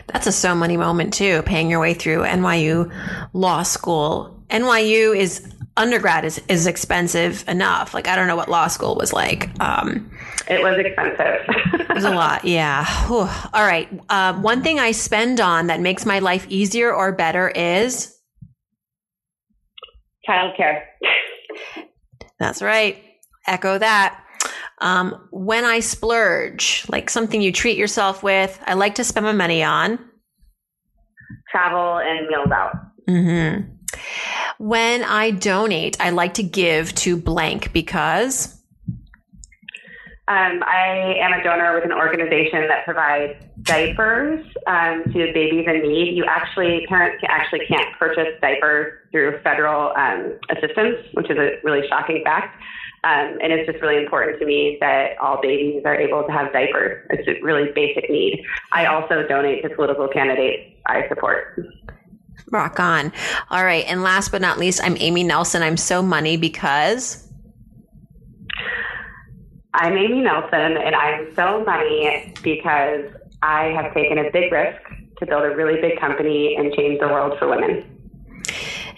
That's 0.08 0.26
a 0.26 0.32
so 0.32 0.54
money 0.54 0.76
moment 0.76 1.14
too, 1.14 1.42
paying 1.42 1.70
your 1.70 1.80
way 1.80 1.94
through 1.94 2.22
NYU 2.22 2.90
law 3.32 3.62
school. 3.62 4.42
NYU 4.50 5.16
is 5.16 5.46
undergrad 5.76 6.24
is, 6.24 6.42
is 6.48 6.66
expensive 6.66 7.44
enough. 7.48 7.94
Like 7.94 8.08
I 8.08 8.16
don't 8.16 8.26
know 8.26 8.36
what 8.36 8.48
law 8.48 8.66
school 8.66 8.96
was 8.96 9.12
like. 9.12 9.48
Um, 9.60 10.10
It 10.48 10.62
was 10.62 10.76
expensive. 10.78 11.80
It 11.88 11.94
was 11.94 12.04
a 12.04 12.10
lot. 12.10 12.44
Yeah. 12.44 12.84
Whew. 13.06 13.28
All 13.52 13.64
right. 13.66 13.88
Uh, 14.08 14.34
one 14.40 14.62
thing 14.62 14.78
I 14.80 14.90
spend 14.92 15.40
on 15.40 15.68
that 15.68 15.80
makes 15.80 16.04
my 16.04 16.18
life 16.18 16.46
easier 16.48 16.92
or 16.92 17.12
better 17.12 17.48
is 17.48 18.16
Childcare. 20.28 20.82
that's 22.38 22.62
right. 22.62 23.02
Echo 23.46 23.78
that. 23.78 24.22
Um, 24.80 25.28
when 25.30 25.64
I 25.64 25.80
splurge, 25.80 26.86
like 26.88 27.10
something 27.10 27.42
you 27.42 27.52
treat 27.52 27.76
yourself 27.76 28.22
with, 28.22 28.58
I 28.66 28.74
like 28.74 28.94
to 28.96 29.04
spend 29.04 29.26
my 29.26 29.32
money 29.32 29.62
on. 29.62 29.98
Travel 31.50 31.98
and 31.98 32.26
meals 32.28 32.50
out. 32.52 32.72
hmm 33.06 33.60
When 34.58 35.04
I 35.04 35.32
donate, 35.32 36.00
I 36.00 36.10
like 36.10 36.34
to 36.34 36.42
give 36.42 36.94
to 36.96 37.16
blank 37.16 37.72
because. 37.72 38.56
Um, 40.28 40.62
I 40.64 41.16
am 41.20 41.32
a 41.32 41.42
donor 41.42 41.74
with 41.74 41.84
an 41.84 41.92
organization 41.92 42.68
that 42.68 42.84
provides 42.84 43.34
diapers 43.62 44.46
um, 44.68 45.02
to 45.12 45.32
babies 45.34 45.66
in 45.66 45.82
need. 45.82 46.16
You 46.16 46.24
actually, 46.24 46.86
parents 46.88 47.20
can- 47.20 47.30
actually 47.30 47.66
can't 47.66 47.98
purchase 47.98 48.28
diapers 48.40 48.92
through 49.10 49.40
federal 49.42 49.92
um, 49.96 50.38
assistance, 50.48 50.98
which 51.14 51.28
is 51.30 51.36
a 51.36 51.56
really 51.64 51.86
shocking 51.88 52.22
fact. 52.24 52.62
Um, 53.02 53.38
and 53.42 53.50
it's 53.50 53.70
just 53.70 53.82
really 53.82 54.02
important 54.02 54.38
to 54.40 54.46
me 54.46 54.76
that 54.80 55.16
all 55.18 55.40
babies 55.40 55.82
are 55.86 55.94
able 55.94 56.22
to 56.24 56.32
have 56.32 56.52
diapers. 56.52 57.06
It's 57.10 57.26
a 57.26 57.42
really 57.42 57.72
basic 57.72 58.10
need. 58.10 58.44
I 58.72 58.86
also 58.86 59.26
donate 59.26 59.62
to 59.62 59.70
political 59.70 60.06
candidates 60.08 60.76
I 60.86 61.08
support. 61.08 61.58
Rock 62.50 62.78
on. 62.78 63.12
All 63.50 63.64
right. 63.64 63.84
And 63.86 64.02
last 64.02 64.30
but 64.30 64.42
not 64.42 64.58
least, 64.58 64.80
I'm 64.82 64.96
Amy 64.98 65.22
Nelson. 65.22 65.62
I'm 65.62 65.76
so 65.76 66.02
money 66.02 66.36
because. 66.36 67.26
I'm 69.72 69.96
Amy 69.96 70.20
Nelson, 70.20 70.76
and 70.76 70.94
I'm 70.96 71.32
so 71.34 71.64
money 71.64 72.34
because 72.42 73.04
I 73.42 73.66
have 73.66 73.94
taken 73.94 74.18
a 74.18 74.30
big 74.30 74.50
risk 74.50 74.82
to 75.20 75.26
build 75.26 75.44
a 75.44 75.54
really 75.54 75.80
big 75.80 75.98
company 76.00 76.56
and 76.56 76.72
change 76.74 76.98
the 76.98 77.06
world 77.06 77.38
for 77.38 77.48
women. 77.48 77.99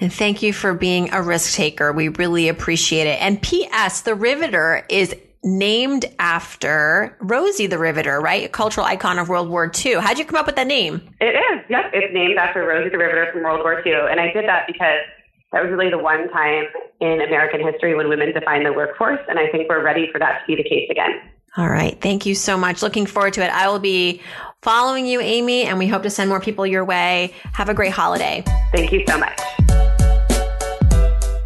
And 0.02 0.12
thank 0.12 0.42
you 0.42 0.52
for 0.52 0.74
being 0.74 1.14
a 1.14 1.22
risk 1.22 1.54
taker. 1.54 1.92
We 1.92 2.08
really 2.08 2.48
appreciate 2.48 3.06
it. 3.06 3.22
And 3.22 3.40
P.S. 3.40 4.00
The 4.00 4.16
Riveter 4.16 4.84
is 4.88 5.14
named 5.44 6.06
after 6.18 7.16
Rosie 7.20 7.68
the 7.68 7.78
Riveter, 7.78 8.20
right? 8.20 8.44
A 8.44 8.48
cultural 8.48 8.84
icon 8.84 9.20
of 9.20 9.28
World 9.28 9.48
War 9.48 9.70
II. 9.72 10.00
How'd 10.00 10.18
you 10.18 10.24
come 10.24 10.34
up 10.34 10.46
with 10.46 10.56
that 10.56 10.66
name? 10.66 11.08
It 11.20 11.36
is, 11.36 11.64
yep. 11.70 11.92
It's 11.92 12.12
named 12.12 12.36
after 12.36 12.66
Rosie 12.66 12.90
the 12.90 12.98
Riveter 12.98 13.30
from 13.32 13.44
World 13.44 13.60
War 13.60 13.80
II. 13.86 13.92
And 14.10 14.18
I 14.18 14.32
did 14.32 14.44
that 14.48 14.66
because 14.66 15.06
that 15.52 15.62
was 15.62 15.70
really 15.70 15.88
the 15.88 15.98
one 15.98 16.28
time 16.30 16.64
in 17.00 17.20
American 17.20 17.64
history 17.64 17.94
when 17.94 18.08
women 18.08 18.32
defined 18.32 18.66
the 18.66 18.72
workforce. 18.72 19.20
And 19.28 19.38
I 19.38 19.46
think 19.52 19.68
we're 19.68 19.84
ready 19.84 20.08
for 20.10 20.18
that 20.18 20.40
to 20.40 20.46
be 20.48 20.60
the 20.60 20.68
case 20.68 20.88
again. 20.90 21.12
All 21.56 21.68
right. 21.68 22.00
Thank 22.00 22.26
you 22.26 22.34
so 22.34 22.58
much. 22.58 22.82
Looking 22.82 23.06
forward 23.06 23.34
to 23.34 23.44
it. 23.44 23.52
I 23.52 23.68
will 23.68 23.78
be 23.78 24.20
following 24.62 25.06
you, 25.06 25.20
Amy, 25.20 25.62
and 25.62 25.78
we 25.78 25.86
hope 25.86 26.02
to 26.02 26.10
send 26.10 26.28
more 26.28 26.40
people 26.40 26.66
your 26.66 26.84
way. 26.84 27.34
Have 27.52 27.68
a 27.68 27.74
great 27.74 27.92
holiday. 27.92 28.42
Thank 28.72 28.90
you 28.90 29.04
so 29.06 29.16
much. 29.16 29.38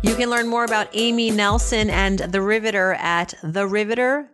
You 0.06 0.14
can 0.14 0.30
learn 0.30 0.46
more 0.46 0.64
about 0.64 0.88
Amy 0.92 1.32
Nelson 1.32 1.90
and 1.90 2.20
The 2.20 2.40
Riveter 2.40 2.94
at 2.94 3.34
theriveter.co. 3.42 4.28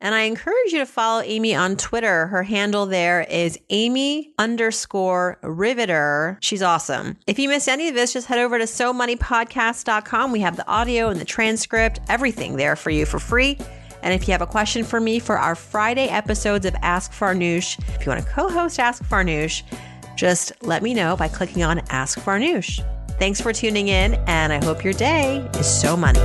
And 0.00 0.14
I 0.14 0.20
encourage 0.20 0.72
you 0.72 0.78
to 0.78 0.86
follow 0.86 1.22
Amy 1.22 1.56
on 1.56 1.76
Twitter. 1.76 2.28
Her 2.28 2.44
handle 2.44 2.86
there 2.86 3.22
is 3.22 3.58
Amy 3.68 4.32
underscore 4.38 5.40
Riveter. 5.42 6.38
She's 6.40 6.62
awesome. 6.62 7.18
If 7.26 7.40
you 7.40 7.48
missed 7.48 7.68
any 7.68 7.88
of 7.88 7.96
this, 7.96 8.12
just 8.12 8.28
head 8.28 8.38
over 8.38 8.58
to 8.58 8.64
SoMoneyPodcast.com. 8.64 10.30
We 10.30 10.38
have 10.40 10.56
the 10.56 10.68
audio 10.68 11.08
and 11.08 11.20
the 11.20 11.24
transcript, 11.24 11.98
everything 12.08 12.54
there 12.56 12.76
for 12.76 12.90
you 12.90 13.04
for 13.04 13.18
free. 13.18 13.58
And 14.02 14.14
if 14.14 14.28
you 14.28 14.32
have 14.32 14.40
a 14.40 14.46
question 14.46 14.84
for 14.84 15.00
me 15.00 15.18
for 15.18 15.36
our 15.36 15.56
Friday 15.56 16.06
episodes 16.06 16.64
of 16.64 16.76
Ask 16.80 17.12
Farnoosh, 17.12 17.76
if 17.96 18.06
you 18.06 18.12
want 18.12 18.24
to 18.24 18.30
co 18.32 18.48
host 18.48 18.78
Ask 18.78 19.02
Farnoosh, 19.02 19.64
just 20.16 20.52
let 20.62 20.84
me 20.84 20.94
know 20.94 21.16
by 21.16 21.26
clicking 21.26 21.64
on 21.64 21.80
Ask 21.90 22.20
Farnoosh. 22.20 22.80
Thanks 23.20 23.38
for 23.38 23.52
tuning 23.52 23.88
in, 23.88 24.14
and 24.26 24.50
I 24.50 24.64
hope 24.64 24.82
your 24.82 24.94
day 24.94 25.46
is 25.58 25.66
so 25.66 25.94
money. 25.94 26.18